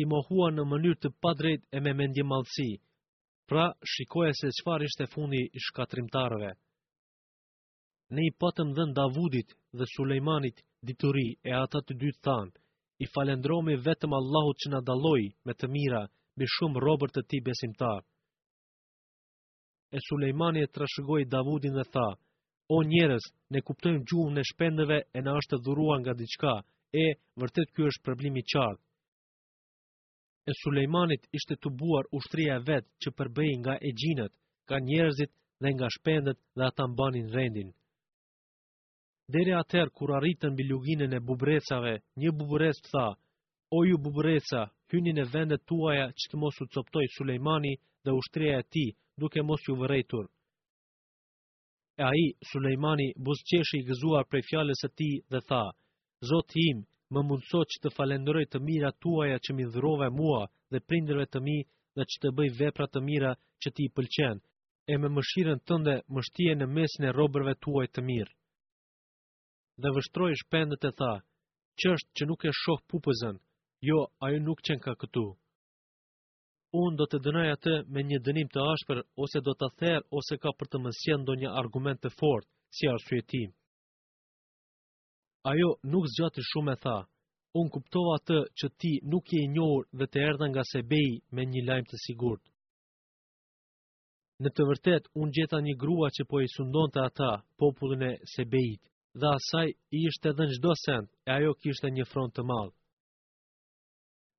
i 0.00 0.04
mohua 0.10 0.48
në 0.54 0.64
mënyrë 0.72 1.00
të 1.02 1.10
padrejt 1.22 1.62
e 1.76 1.80
me 1.84 1.92
mendje 2.00 2.24
malësi, 2.30 2.70
pra 3.48 3.64
shikoja 3.92 4.32
se 4.40 4.50
qëfar 4.58 4.84
ishte 4.86 5.06
fundi 5.14 5.42
i 5.48 5.62
shkatrimtarëve. 5.66 6.50
Ne 8.14 8.26
i 8.28 8.30
patëm 8.42 8.70
dhe 8.76 8.86
Davudit 8.98 9.56
dhe 9.78 9.86
Sulejmanit 9.94 10.64
dituri 10.86 11.28
e 11.48 11.52
ata 11.62 11.80
të 11.82 11.96
dytë 12.02 12.22
thanë, 12.26 12.52
i 13.02 13.06
falendromi 13.14 13.74
vetëm 13.88 14.12
Allahut 14.18 14.58
që 14.62 14.70
na 14.74 14.80
dalloi 14.88 15.22
me 15.48 15.52
të 15.56 15.68
mira 15.74 16.02
mbi 16.36 16.48
shumë 16.54 16.82
robër 16.84 17.12
të 17.14 17.22
ti 17.30 17.38
besimtar. 17.46 18.02
E 19.96 19.98
Sulejmani 20.06 20.60
e 20.62 20.68
trashëgoi 20.74 21.24
Davudin 21.34 21.74
dhe 21.80 21.86
tha: 21.94 22.04
O 22.74 22.76
njerëz, 22.90 23.24
ne 23.52 23.62
kuptojmë 23.66 24.04
gjuhën 24.08 24.42
e 24.42 24.46
shpendëve 24.50 24.98
e 25.18 25.24
na 25.26 25.32
është 25.40 25.60
dhuruar 25.64 25.98
nga 26.02 26.14
diçka, 26.20 26.54
e 27.04 27.06
vërtet 27.40 27.72
ky 27.74 27.88
është 27.90 28.04
problemi 28.06 28.44
i 28.44 28.48
qartë. 28.52 28.84
E 30.50 30.52
Sulejmanit 30.60 31.24
ishte 31.38 31.56
të 31.56 31.72
buar 31.80 32.04
ushtria 32.18 32.60
vet 32.68 32.84
që 33.02 33.16
përbëj 33.18 33.50
nga 33.62 33.74
e 33.88 33.96
gjinët, 34.00 34.32
ka 34.68 34.76
njerëzit 34.88 35.32
dhe 35.62 35.68
nga 35.76 35.88
shpendët 35.96 36.38
dhe 36.56 36.62
ata 36.70 36.84
mbanin 36.92 37.28
rendin. 37.38 37.70
Dere 39.32 39.54
atër 39.62 39.90
kur 39.96 40.10
arritën 40.18 40.52
bi 40.58 40.64
luginën 40.66 41.12
e 41.16 41.20
bubrecave, 41.26 41.90
një 42.22 42.30
bubres 42.38 42.78
të 42.82 42.90
tha, 42.94 43.02
o 43.76 43.78
ju 43.88 43.98
bubreca, 44.06 44.62
hynin 44.90 45.20
e 45.24 45.28
vendet 45.34 45.62
tuaja 45.70 46.06
që 46.22 46.30
të 46.32 46.40
mos 46.42 46.56
u 46.62 46.66
coptoj 46.76 47.04
Sulejmani 47.16 47.70
dhe 48.04 48.14
ushtreja 48.20 48.56
e 48.62 48.66
ti, 48.74 48.86
duke 49.20 49.44
mos 49.50 49.68
ju 49.68 49.76
vërejtur. 49.82 50.24
E 52.00 52.02
aji, 52.10 52.26
Sulejmani, 52.50 53.06
buzqeshi 53.28 53.78
i 53.82 53.86
gëzuar 53.90 54.26
prej 54.30 54.42
fjales 54.48 54.82
e 54.88 54.90
ti 54.98 55.10
dhe 55.32 55.42
tha, 55.50 55.62
Zotë 56.30 56.58
him, 56.66 56.82
më 57.14 57.20
mundso 57.30 57.62
që 57.70 57.78
të 57.84 57.94
falendëroj 57.98 58.44
të 58.50 58.62
mira 58.66 58.90
tuaja 59.04 59.38
që 59.44 59.56
mi 59.58 59.68
dhërove 59.74 60.10
mua 60.18 60.42
dhe 60.72 60.82
prinderve 60.90 61.28
të 61.30 61.44
mi 61.46 61.56
dhe 61.96 62.08
që 62.10 62.20
të 62.24 62.34
bëj 62.38 62.50
vepra 62.64 62.90
të 62.90 63.04
mira 63.10 63.32
që 63.62 63.74
ti 63.76 63.86
i 63.86 63.94
pëlqen, 63.94 64.42
e 64.92 64.98
me 65.00 65.14
mëshiren 65.18 65.62
tënde 65.70 65.96
më 66.14 66.28
shtije 66.28 66.58
në 66.58 66.70
mes 66.78 66.98
në 67.04 67.14
robërve 67.20 67.54
tuaj 67.66 67.88
të 67.94 68.06
mirë 68.10 68.32
dhe 69.82 69.92
vështroi 69.96 70.32
shpendët 70.40 70.84
e 70.90 70.92
tha, 70.98 71.12
është 71.92 72.10
që 72.16 72.22
nuk 72.30 72.42
e 72.48 72.52
shoh 72.62 72.80
pupëzën, 72.92 73.36
jo, 73.88 73.98
ajo 74.26 74.38
nuk 74.46 74.60
qenë 74.66 74.82
ka 74.86 74.94
këtu. 75.00 75.26
Unë 76.80 76.96
do 77.00 77.06
të 77.10 77.20
dënaj 77.24 77.48
atë 77.56 77.72
me 77.94 78.02
një 78.08 78.18
dënim 78.26 78.48
të 78.54 78.66
ashpër, 78.72 78.98
ose 79.24 79.40
do 79.46 79.54
të 79.58 79.68
therë, 79.78 80.02
ose 80.18 80.36
ka 80.42 80.52
për 80.58 80.66
të 80.70 80.80
mësjen 80.84 81.24
do 81.26 81.34
një 81.40 81.54
argument 81.62 82.02
të 82.02 82.12
fort, 82.20 82.46
si 82.76 82.90
arshvjetim. 82.92 83.50
Ajo 85.50 85.70
nuk 85.92 86.04
zgjati 86.12 86.44
shumë 86.50 86.76
e 86.76 86.80
tha, 86.84 86.96
unë 87.58 87.72
kuptova 87.74 88.12
atë 88.20 88.38
që 88.60 88.70
ti 88.78 88.92
nuk 89.12 89.32
je 89.34 89.46
njohur 89.54 89.88
dhe 89.98 90.06
të 90.08 90.22
erdhen 90.28 90.52
nga 90.52 90.64
sebeji 90.74 91.14
me 91.34 91.48
një 91.52 91.64
lajmë 91.68 91.90
të 91.90 92.02
sigurt. 92.04 92.44
Në 94.44 94.52
të 94.54 94.68
vërtet, 94.70 95.10
unë 95.20 95.34
gjeta 95.36 95.58
një 95.64 95.74
grua 95.82 96.08
që 96.16 96.28
po 96.30 96.44
i 96.44 96.52
sundon 96.56 96.92
të 96.94 97.00
ata, 97.08 97.32
popullën 97.60 98.06
e 98.10 98.12
sebejit 98.36 98.80
dhe 99.18 99.26
asaj 99.38 99.68
i 99.96 100.02
ishte 100.08 100.28
edhe 100.30 100.44
në 100.46 100.54
gjdo 100.58 100.72
send, 100.84 101.08
e 101.26 101.30
ajo 101.36 101.54
kishte 101.62 101.88
një 101.94 102.04
front 102.12 102.34
të 102.34 102.42
malë. 102.50 102.72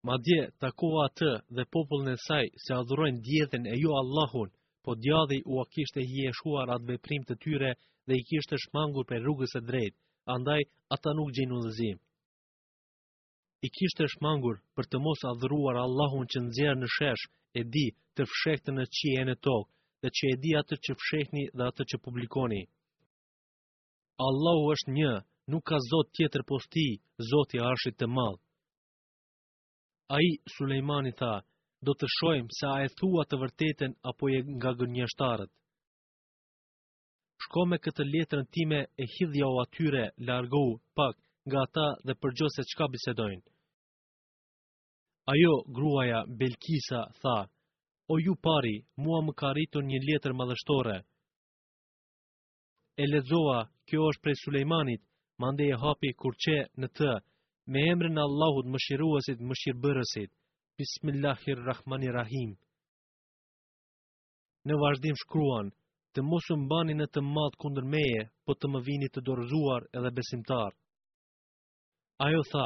Ma 0.08 0.16
dje, 0.28 0.38
takova 0.64 1.02
atë 1.10 1.32
dhe 1.58 1.66
popullën 1.76 2.12
e 2.14 2.22
saj 2.28 2.46
se 2.66 2.74
adhurojnë 2.78 3.20
djetën 3.28 3.68
e 3.74 3.76
ju 3.78 3.84
jo 3.90 3.98
Allahun, 4.02 4.50
po 4.84 4.92
djadhi 5.04 5.38
u 5.52 5.60
a 5.64 5.66
kishte 5.74 6.02
hi 6.12 6.24
eshuar 6.32 6.70
atë 6.78 6.90
veprim 6.94 7.24
të 7.28 7.36
tyre 7.44 7.72
dhe 8.08 8.14
i 8.16 8.24
kishte 8.32 8.56
shmangur 8.64 9.06
për 9.12 9.22
rrugës 9.26 9.54
e 9.60 9.62
drejtë, 9.70 9.98
andaj 10.36 10.62
ata 10.96 11.14
nuk 11.20 11.34
gjenu 11.38 11.60
në 11.66 11.72
zim. 11.78 11.98
I 13.66 13.68
kishte 13.78 14.06
shmangur 14.16 14.58
për 14.76 14.86
të 14.92 14.98
mos 15.06 15.22
adhuruar 15.34 15.82
Allahun 15.86 16.26
që 16.32 16.40
nëzjerë 16.48 16.82
në 16.82 16.90
shesh 16.96 17.26
e 17.60 17.64
di 17.76 17.86
të 18.16 18.26
fshekhtë 18.32 18.72
në 18.80 18.86
qie 18.98 19.14
e 19.22 19.28
në 19.30 19.36
tokë, 19.46 19.72
dhe 20.02 20.10
që 20.18 20.30
e 20.34 20.36
di 20.44 20.52
atë 20.64 20.76
që 20.86 20.94
fshekhni 21.04 21.44
dhe 21.58 21.66
atë 21.70 21.84
që 21.92 22.02
publikoni. 22.08 22.64
Allahu 24.28 24.72
është 24.74 24.94
një, 24.98 25.12
nuk 25.54 25.64
ka 25.72 25.78
zot 25.86 26.10
tjetër 26.18 26.44
pos 26.50 26.66
ti, 26.74 26.86
zoti 27.32 27.62
arshit 27.70 27.98
të 28.02 28.08
malë. 28.18 28.40
A 30.16 30.20
i, 30.28 30.32
Sulejmani 30.54 31.14
tha, 31.22 31.34
do 31.88 31.94
të 31.98 32.08
shojmë 32.18 32.56
se 32.60 32.68
a 32.72 32.76
e 32.86 32.92
thua 33.00 33.24
të 33.26 33.40
vërteten 33.44 33.96
apo 34.12 34.30
e 34.38 34.42
nga 34.58 34.74
gënjështarët. 34.82 35.52
Shko 37.44 37.62
me 37.70 37.80
këtë 37.82 38.04
letrën 38.14 38.46
time 38.56 38.82
e 39.02 39.08
hidhja 39.16 39.48
o 39.52 39.56
atyre 39.64 40.04
largohu 40.28 40.76
pak 40.98 41.16
nga 41.50 41.64
ata 41.66 41.88
dhe 42.06 42.14
përgjose 42.22 42.66
qka 42.72 42.86
bisedojnë. 42.94 43.46
Ajo, 45.34 45.56
gruaja, 45.76 46.20
Belkisa, 46.40 47.02
tha, 47.22 47.38
o 48.14 48.18
ju 48.26 48.36
pari, 48.46 48.76
mua 49.02 49.20
më 49.26 49.34
ka 49.40 49.50
rritur 49.56 49.84
një 49.90 50.00
letër 50.10 50.36
madhështore. 50.42 50.98
E 53.02 53.04
lezoa 53.10 53.60
kjo 53.92 54.06
është 54.12 54.24
prej 54.24 54.36
Sulejmanit, 54.44 55.02
mande 55.44 55.64
e 55.68 55.76
hapi 55.84 56.14
kur 56.20 56.36
që 56.44 56.54
në 56.82 56.88
të, 56.98 57.12
me 57.72 57.82
emrin 57.94 58.20
Allahut 58.24 58.68
më 58.72 58.80
shiruasit 58.86 59.40
më 59.48 59.58
shirëbërësit, 59.62 60.32
Bismillahirrahmanirrahim. 60.80 62.54
Në 64.68 64.78
vazhdim 64.84 65.18
shkruan, 65.24 65.72
të 66.16 66.24
mosu 66.30 66.56
mbani 66.64 66.96
në 67.00 67.08
të 67.14 67.22
madh 67.36 67.58
kundër 67.62 67.88
meje, 67.96 68.26
po 68.46 68.56
të 68.56 68.70
më 68.72 68.80
vini 68.88 69.10
të 69.12 69.24
dorëzuar 69.28 69.90
edhe 70.00 70.12
besimtar. 70.18 70.72
Ajo 72.26 72.44
tha, 72.52 72.66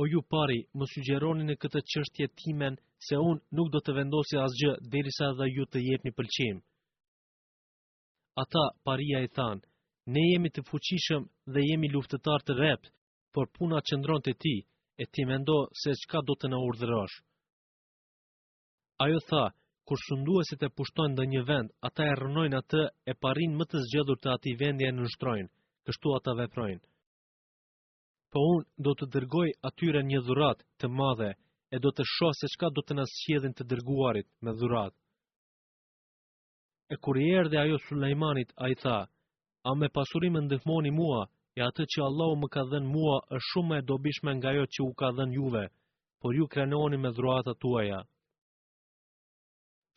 o 0.00 0.06
ju 0.12 0.20
pari, 0.32 0.60
më 0.78 0.84
sugjeroni 0.92 1.44
në 1.48 1.56
këtë 1.62 1.80
qështje 1.90 2.28
timen 2.40 2.76
se 3.06 3.16
unë 3.16 3.44
nuk 3.56 3.72
do 3.74 3.80
të 3.82 3.94
vendosi 4.00 4.40
asgjë 4.44 4.72
derisa 4.92 5.32
dhe 5.38 5.48
ju 5.56 5.64
të 5.68 5.84
jepni 5.88 6.12
pëlqim. 6.16 6.60
Ata 8.42 8.64
paria 8.84 9.22
i 9.24 9.32
thanë, 9.38 9.64
ne 10.12 10.20
jemi 10.32 10.50
të 10.54 10.62
fuqishëm 10.68 11.24
dhe 11.54 11.62
jemi 11.68 11.88
luftëtar 11.92 12.44
të 12.46 12.54
rept, 12.60 12.90
por 13.34 13.48
puna 13.58 13.80
qëndron 13.88 14.22
të 14.24 14.34
ti, 14.42 14.54
e 15.02 15.04
ti 15.12 15.24
mendo 15.28 15.56
se 15.82 15.92
qka 16.02 16.20
do 16.28 16.36
të 16.40 16.46
në 16.52 16.58
urdhërash. 16.68 17.16
Ajo 19.04 19.18
tha, 19.30 19.44
kur 19.86 19.98
shundu 20.02 20.38
e 20.62 20.68
pushtojnë 20.76 21.16
dhe 21.18 21.26
një 21.32 21.42
vend, 21.48 21.72
ata 21.86 22.04
e 22.06 22.14
rënojnë 22.22 22.58
atë 22.60 22.82
e 23.10 23.14
parin 23.22 23.56
më 23.58 23.64
të 23.70 23.78
zgjedhur 23.88 24.18
të 24.22 24.28
ati 24.36 24.54
vendi 24.62 24.86
e 24.86 24.92
nështrojnë, 24.94 25.50
kështu 25.86 26.14
ata 26.18 26.34
veprojnë. 26.40 26.80
Po 28.30 28.40
unë 28.54 28.66
do 28.86 28.92
të 28.94 29.04
dërgoj 29.14 29.48
atyre 29.68 30.00
një 30.06 30.22
dhurat 30.26 30.62
të 30.80 30.86
madhe, 30.88 31.32
e 31.74 31.76
do 31.82 31.90
të 31.90 32.06
shoh 32.06 32.34
se 32.38 32.48
qka 32.54 32.70
do 32.74 32.82
të 32.84 32.94
nësqjedhin 33.00 33.54
të 33.58 33.66
dërguarit 33.70 34.28
me 34.42 34.54
dhurat. 34.54 34.94
E 36.92 36.94
kur 36.96 37.18
i 37.18 37.26
erdhe 37.42 37.58
ajo 37.58 37.78
Suleimanit, 37.88 38.54
a 38.62 38.68
i 38.72 38.76
tha, 38.82 38.98
a 39.68 39.70
me 39.74 39.88
pasurim 39.96 40.34
e 40.40 40.40
ndihmoni 40.42 40.90
mua, 40.98 41.22
e 41.58 41.60
atë 41.70 41.84
që 41.92 42.02
Allahu 42.08 42.34
më 42.40 42.48
ka 42.54 42.62
dhen 42.70 42.86
mua 42.94 43.16
është 43.36 43.46
shumë 43.50 43.74
e 43.80 43.84
dobishme 43.88 44.32
nga 44.38 44.50
jo 44.56 44.64
që 44.74 44.80
u 44.88 44.90
ka 45.00 45.08
dhen 45.16 45.32
juve, 45.38 45.64
por 46.20 46.32
ju 46.38 46.46
krenoni 46.52 46.96
me 47.02 47.10
dhruata 47.16 47.52
tuaja. 47.62 48.00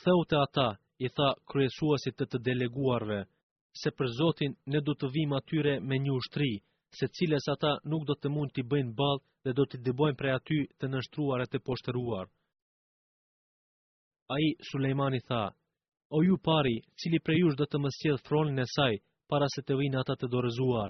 Theu 0.02 0.22
të 0.30 0.36
ata, 0.46 0.68
i 1.06 1.08
tha 1.16 1.30
kryesuasit 1.50 2.16
të 2.20 2.26
të 2.32 2.38
deleguarve, 2.48 3.20
se 3.82 3.90
për 3.98 4.08
Zotin 4.20 4.52
ne 4.72 4.80
do 4.88 4.94
të 4.98 5.08
vim 5.16 5.36
atyre 5.40 5.74
me 5.88 5.96
një 6.04 6.14
ushtri, 6.20 6.52
se 7.00 7.06
cilës 7.16 7.46
ata 7.54 7.74
nuk 7.92 8.08
do 8.10 8.16
të 8.18 8.28
mund 8.34 8.54
t'i 8.56 8.64
bëjnë 8.72 8.96
balë 9.00 9.22
dhe 9.44 9.54
do 9.58 9.64
t'i 9.70 9.78
dëbojnë 9.86 10.18
prej 10.20 10.34
aty 10.40 10.60
të 10.80 10.86
nështruar 10.96 11.44
e 11.46 11.50
të 11.52 11.62
poshtëruar. 11.68 12.26
A 14.34 14.36
i 14.48 14.50
Sulejmani 14.70 15.22
tha, 15.30 15.44
o 16.16 16.24
ju 16.28 16.36
pari, 16.48 16.76
cili 17.00 17.20
prej 17.26 17.42
jush 17.44 17.60
do 17.62 17.66
të 17.70 17.78
mësjedh 17.86 18.26
thronin 18.26 18.64
e 18.66 18.68
saj, 18.76 18.96
para 19.30 19.48
se 19.54 19.62
të 19.64 19.76
vinë 19.80 20.00
ata 20.02 20.16
të 20.18 20.28
dorëzuar. 20.34 20.90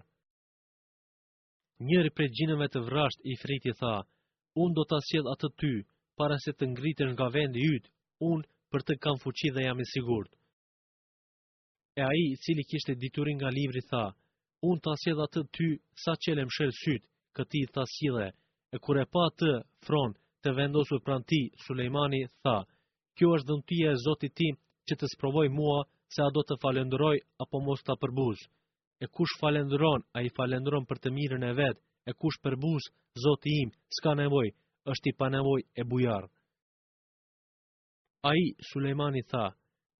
Njëri 1.87 2.11
prej 2.15 2.29
gjinëve 2.37 2.69
të 2.71 2.81
vrasht 2.87 3.25
i 3.31 3.35
friti 3.41 3.73
tha, 3.81 3.93
unë 4.63 4.75
do 4.77 4.85
të 4.87 4.97
asjedh 5.01 5.29
atë 5.33 5.49
ty, 5.59 5.71
para 6.19 6.37
se 6.43 6.53
të 6.55 6.69
ngritër 6.73 7.11
nga 7.13 7.27
vendi 7.35 7.65
ytë, 7.75 7.91
unë 8.31 8.47
për 8.71 8.83
të 8.87 8.97
kam 9.03 9.19
fuqi 9.23 9.51
dhe 9.55 9.63
jam 9.67 9.79
i 9.83 9.87
sigurt. 9.93 10.31
E 11.99 12.01
a 12.07 12.11
i 12.23 12.35
cili 12.43 12.63
kishte 12.69 12.95
diturin 12.95 13.37
nga 13.39 13.51
libri 13.57 13.83
tha, 13.91 14.05
unë 14.69 14.81
të 14.83 14.93
asjedh 14.95 15.21
atë 15.25 15.41
ty 15.55 15.67
sa 16.03 16.15
qelem 16.23 16.49
shërë 16.55 16.77
sytë, 16.81 17.07
këti 17.35 17.63
të 17.69 17.83
asjile, 17.85 18.27
e 18.75 18.77
kure 18.83 19.05
pa 19.15 19.25
të 19.39 19.51
fronë 19.85 20.15
të 20.43 20.53
vendosur 20.59 21.01
pranti, 21.03 21.41
Sulejmani 21.63 22.23
tha, 22.43 22.57
kjo 23.15 23.33
është 23.37 23.47
dhëntuje 23.51 23.87
e 23.91 23.99
zotit 24.07 24.35
tim 24.39 24.55
që 24.87 24.93
të 24.99 25.11
sprovoj 25.15 25.47
mua 25.59 25.81
se 26.13 26.21
a 26.25 26.29
do 26.33 26.41
të 26.45 26.55
falendroj 26.61 27.17
apo 27.45 27.59
mos 27.65 27.83
të 27.85 27.95
përbuz. 28.01 28.41
E 29.03 29.07
kush 29.07 29.35
falendron, 29.39 30.03
a 30.17 30.21
i 30.25 30.31
falendron 30.37 30.85
për 30.89 30.97
të 31.03 31.11
mirën 31.15 31.43
e 31.49 31.53
vetë, 31.61 31.79
e 32.09 32.15
kush 32.21 32.39
përbuz, 32.43 32.89
zotë 33.23 33.49
i 33.51 33.55
imë, 33.65 33.77
s'ka 33.97 34.13
nevoj, 34.19 34.49
është 34.91 35.09
i 35.11 35.15
panevoj 35.21 35.61
e 35.81 35.85
bujarë. 35.91 36.29
A 38.27 38.33
i, 38.35 38.47
Sulejmani 38.71 39.21
tha, 39.31 39.45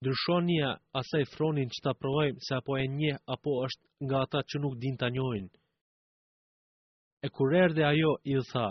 dërshon 0.03 0.49
një 0.49 0.73
asaj 1.01 1.23
fronin 1.31 1.69
që 1.71 1.85
të 1.85 1.93
provojmë 2.01 2.43
se 2.45 2.57
apo 2.57 2.75
e 2.77 2.83
një 2.99 3.13
apo 3.35 3.53
është 3.67 3.85
nga 4.05 4.23
ata 4.25 4.41
që 4.49 4.61
nuk 4.65 4.75
din 4.81 4.97
të 4.99 5.09
njojnë. 5.15 5.49
E 7.25 7.29
kur 7.35 7.55
erë 7.63 7.75
dhe 7.77 7.85
ajo, 7.93 8.11
i 8.31 8.35
dhe 8.35 8.43
tha, 8.51 8.67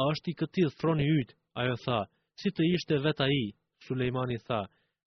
a 0.00 0.06
është 0.12 0.30
i 0.32 0.38
këtidh 0.42 0.78
froni 0.80 1.06
ytë, 1.20 1.36
ajo 1.60 1.76
tha, 1.84 1.98
si 2.40 2.52
të 2.56 2.72
ishte 2.76 3.02
a 3.26 3.28
i, 3.42 3.44
Sulejmani 3.84 4.38
tha, 4.48 4.64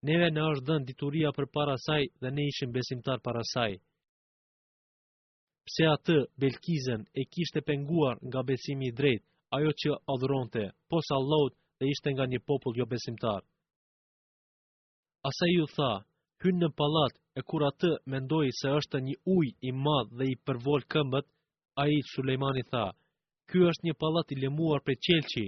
neve 0.08 0.30
në 0.32 0.44
është 0.54 0.68
dhënë 0.68 0.86
dituria 0.90 1.32
për 1.36 1.48
para 1.54 1.76
saj 1.86 2.04
dhe 2.22 2.30
ne 2.32 2.46
ishim 2.48 2.72
besimtar 2.72 3.20
para 3.20 3.42
saj. 3.52 3.74
Pse 5.70 5.86
atë, 5.92 6.18
Belkizen, 6.40 7.04
e 7.20 7.26
kishte 7.30 7.62
penguar 7.62 8.18
nga 8.28 8.42
besimi 8.48 8.88
i 8.90 8.96
drejt, 9.00 9.26
ajo 9.56 9.72
që 9.82 9.98
adhuronte, 10.14 10.64
pos 10.90 11.12
Allahut 11.14 11.54
dhe 11.80 11.90
ishte 11.92 12.14
nga 12.14 12.26
një 12.26 12.40
popull 12.48 12.78
jo 12.80 12.86
besimtar. 12.90 13.44
Asaj 15.30 15.52
ju 15.58 15.68
tha, 15.76 15.92
hynë 16.42 16.62
në 16.64 16.70
palat 16.80 17.20
e 17.40 17.44
kur 17.44 17.66
atë 17.68 17.92
mendoj 18.12 18.48
se 18.62 18.72
është 18.80 19.02
një 19.08 19.16
uj 19.36 19.48
i 19.70 19.74
madh 19.86 20.16
dhe 20.18 20.30
i 20.34 20.40
përvol 20.46 20.88
këmbët, 20.94 21.28
a 21.80 21.84
i 21.92 22.00
Sulejmani 22.14 22.64
tha, 22.72 22.88
kjo 23.52 23.68
është 23.74 23.88
një 23.90 23.96
palat 24.02 24.32
i 24.34 24.40
lemuar 24.42 24.82
për 24.84 24.98
qelqi, 25.06 25.46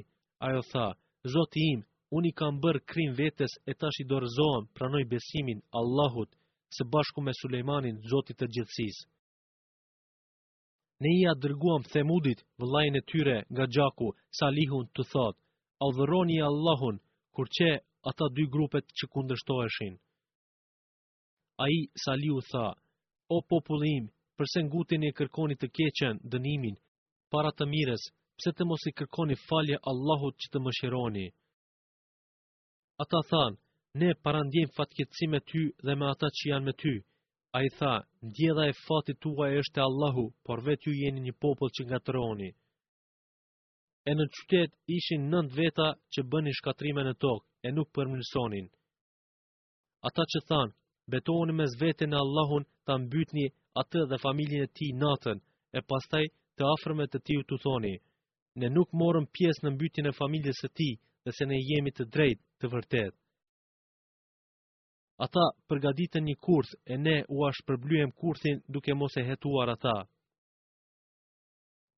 ajo 0.47 0.61
tha, 0.73 0.87
zoti 1.33 1.65
im, 1.73 1.81
unë 2.17 2.29
i 2.31 2.35
kam 2.39 2.57
bërë 2.63 2.79
krim 2.91 3.13
vetës 3.17 3.53
e 3.67 3.73
tash 3.81 3.99
i 4.03 4.07
dorëzohem 4.11 4.65
pranoj 4.77 5.01
besimin 5.13 5.61
Allahut 5.81 6.29
së 6.77 6.85
bashku 6.95 7.23
me 7.23 7.33
Sulejmanin, 7.39 7.99
Zotit 8.13 8.37
të 8.41 8.47
gjithësis. 8.57 8.97
Ne 11.01 11.11
i 11.19 11.23
a 11.27 11.33
dërguam 11.45 11.85
themudit, 11.93 12.43
vëllajnë 12.59 12.99
e 13.01 13.05
tyre, 13.11 13.37
nga 13.53 13.65
gjaku, 13.77 14.09
salihun 14.39 14.87
të 14.95 15.05
thot, 15.11 15.37
aldhëroni 15.85 16.39
Allahun, 16.49 16.99
kur 17.35 17.49
që 17.57 17.69
ata 18.11 18.27
dy 18.35 18.45
grupet 18.53 18.87
që 18.97 19.09
kundështoheshin. 19.13 19.95
A 21.63 21.67
i, 21.67 21.79
salihu 22.05 22.39
tha, 22.51 22.65
o 23.35 23.39
popullim, 23.49 24.07
përse 24.37 24.63
ngutin 24.67 25.07
e 25.09 25.13
kërkoni 25.17 25.55
të 25.57 25.71
keqen, 25.77 26.21
dënimin, 26.31 26.75
para 27.31 27.51
të 27.53 27.67
mires, 27.73 28.03
pse 28.37 28.53
të 28.53 28.67
mos 28.69 28.85
i 28.91 28.95
kërkoni 28.99 29.35
falje 29.47 29.79
Allahut 29.91 30.35
që 30.43 30.53
të 30.53 30.63
më 30.65 30.79
shironi. 30.79 31.27
Ata 33.01 33.19
thanë, 33.31 33.55
ne 34.01 34.09
parandjen 34.25 34.69
fatkeci 34.77 35.27
me 35.33 35.39
ty 35.49 35.61
dhe 35.85 35.93
me 35.99 36.05
ata 36.13 36.27
që 36.37 36.49
janë 36.51 36.67
me 36.67 36.73
ty. 36.81 36.91
A 37.57 37.61
i 37.67 37.69
tha, 37.77 37.93
ndjeda 38.27 38.63
e 38.71 38.75
fatit 38.85 39.17
tua 39.23 39.45
e 39.51 39.55
është 39.61 39.79
Allahu, 39.87 40.25
por 40.45 40.61
vetë 40.67 40.85
ju 40.87 40.93
jeni 41.01 41.23
një 41.27 41.33
popull 41.43 41.71
që 41.75 41.81
nga 41.87 41.99
të 42.03 42.11
roni. 42.17 42.49
E 44.09 44.11
në 44.17 44.25
qytet 44.35 44.71
ishin 44.97 45.25
nënd 45.33 45.55
veta 45.59 45.87
që 46.13 46.25
bëni 46.31 46.53
shkatrime 46.59 47.03
në 47.07 47.13
tokë, 47.23 47.43
e 47.67 47.73
nuk 47.75 47.89
përmënsonin. 47.95 48.67
Ata 50.07 50.23
që 50.31 50.43
thanë, 50.49 50.73
betoni 51.15 51.57
me 51.57 51.65
zvete 51.73 52.05
në 52.07 52.21
Allahun 52.23 52.67
të 52.85 52.97
mbytni 53.07 53.47
atë 53.81 54.05
dhe 54.11 54.21
familjen 54.27 54.63
e 54.67 54.71
ti 54.77 54.87
natën, 55.01 55.41
e 55.77 55.79
pastaj 55.89 56.23
të 56.57 56.69
afrme 56.75 57.09
të 57.09 57.19
ti 57.25 57.37
u 57.41 57.43
të 57.49 57.59
thoni. 57.65 57.95
Ne 58.61 58.69
nuk 58.77 58.93
morëm 59.01 59.25
pjesë 59.35 59.65
në 59.65 59.73
mbytin 59.75 60.07
e 60.11 60.17
familjes 60.21 60.61
e 60.69 60.73
ti, 60.77 60.89
dhe 61.25 61.35
se 61.37 61.45
ne 61.49 61.57
jemi 61.69 61.91
të 61.97 62.07
drejtë, 62.15 62.41
të 62.61 62.69
vërtet. 62.75 63.15
Ata 65.21 65.47
përgaditën 65.69 66.25
një 66.25 66.37
kurth 66.45 66.71
e 66.85 66.95
ne 66.97 67.17
u 67.29 67.43
ashtë 67.47 67.65
përblujem 67.69 68.13
kurthin 68.21 68.61
duke 68.73 68.93
mos 68.97 69.17
e 69.21 69.25
hetuar 69.27 69.69
ata. 69.75 69.95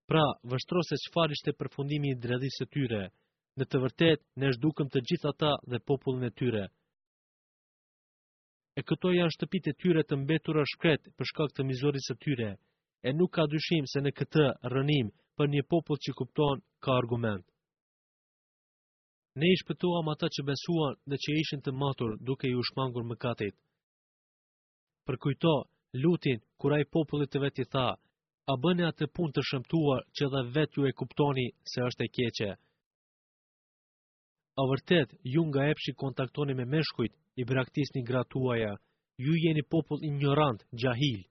Pra, 0.10 0.26
vështro 0.52 0.82
se 0.84 0.98
qëfar 1.04 1.32
e 1.34 1.54
përfundimi 1.60 2.12
i 2.12 2.20
dredhisë 2.24 2.66
të 2.66 2.72
tyre, 2.74 3.02
në 3.58 3.64
të 3.70 3.82
vërtet 3.84 4.24
ne 4.42 4.52
shdukëm 4.56 4.90
të 4.90 5.04
gjithë 5.08 5.30
ata 5.32 5.52
dhe 5.72 5.84
popullën 5.90 6.28
e 6.30 6.36
tyre. 6.42 6.66
E 8.80 8.82
këto 8.90 9.14
janë 9.14 9.34
shtëpit 9.36 9.68
e 9.72 9.78
tyre 9.82 10.02
të 10.06 10.16
mbetura 10.24 10.64
shkret 10.74 11.08
për 11.16 11.30
shkak 11.32 11.54
të 11.56 11.68
mizorisë 11.70 12.12
të 12.16 12.20
tyre, 12.26 12.52
e 13.08 13.10
nuk 13.18 13.32
ka 13.36 13.48
dyshim 13.52 13.88
se 13.94 14.02
në 14.02 14.12
këtë 14.20 14.48
rënim 14.74 15.14
për 15.38 15.48
një 15.54 15.64
popull 15.72 16.02
që 16.06 16.16
kupton 16.20 16.62
ka 16.84 16.98
argument. 17.00 17.46
Ne 19.36 19.46
i 19.52 19.58
shpëtuam 19.62 20.10
ata 20.14 20.28
që 20.36 20.44
besuan 20.50 20.98
dhe 21.10 21.18
që 21.24 21.36
ishin 21.44 21.62
të 21.66 21.72
matur 21.84 22.12
duke 22.30 22.50
ju 22.52 22.66
shmangur 22.70 23.06
më 23.12 23.16
katit. 23.24 23.56
Për 25.06 25.18
kujto, 25.24 25.54
lutin, 26.04 26.44
kura 26.62 26.78
i 26.84 26.88
popullit 26.98 27.32
të 27.34 27.42
veti 27.48 27.66
tha, 27.74 27.86
a 28.52 28.54
bëne 28.66 28.86
atë 28.92 29.08
pun 29.16 29.34
të 29.34 29.46
shëmtuar 29.50 30.06
që 30.20 30.30
dhe 30.34 30.44
vet 30.58 30.78
ju 30.78 30.86
e 30.90 30.94
kuptoni 31.02 31.48
se 31.72 31.82
është 31.90 32.08
e 32.08 32.10
keqe. 32.18 32.52
A 34.62 34.64
vërtet, 34.72 35.16
ju 35.34 35.42
nga 35.50 35.66
epshi 35.74 35.96
kontaktoni 36.04 36.54
me 36.58 36.70
meshkujt, 36.76 37.14
i 37.40 37.44
braktis 37.52 37.94
një 37.96 38.06
gratuaja, 38.12 38.74
ju 39.26 39.38
jeni 39.48 39.66
popull 39.76 40.06
ignorant, 40.12 40.66
gjahilë. 40.84 41.26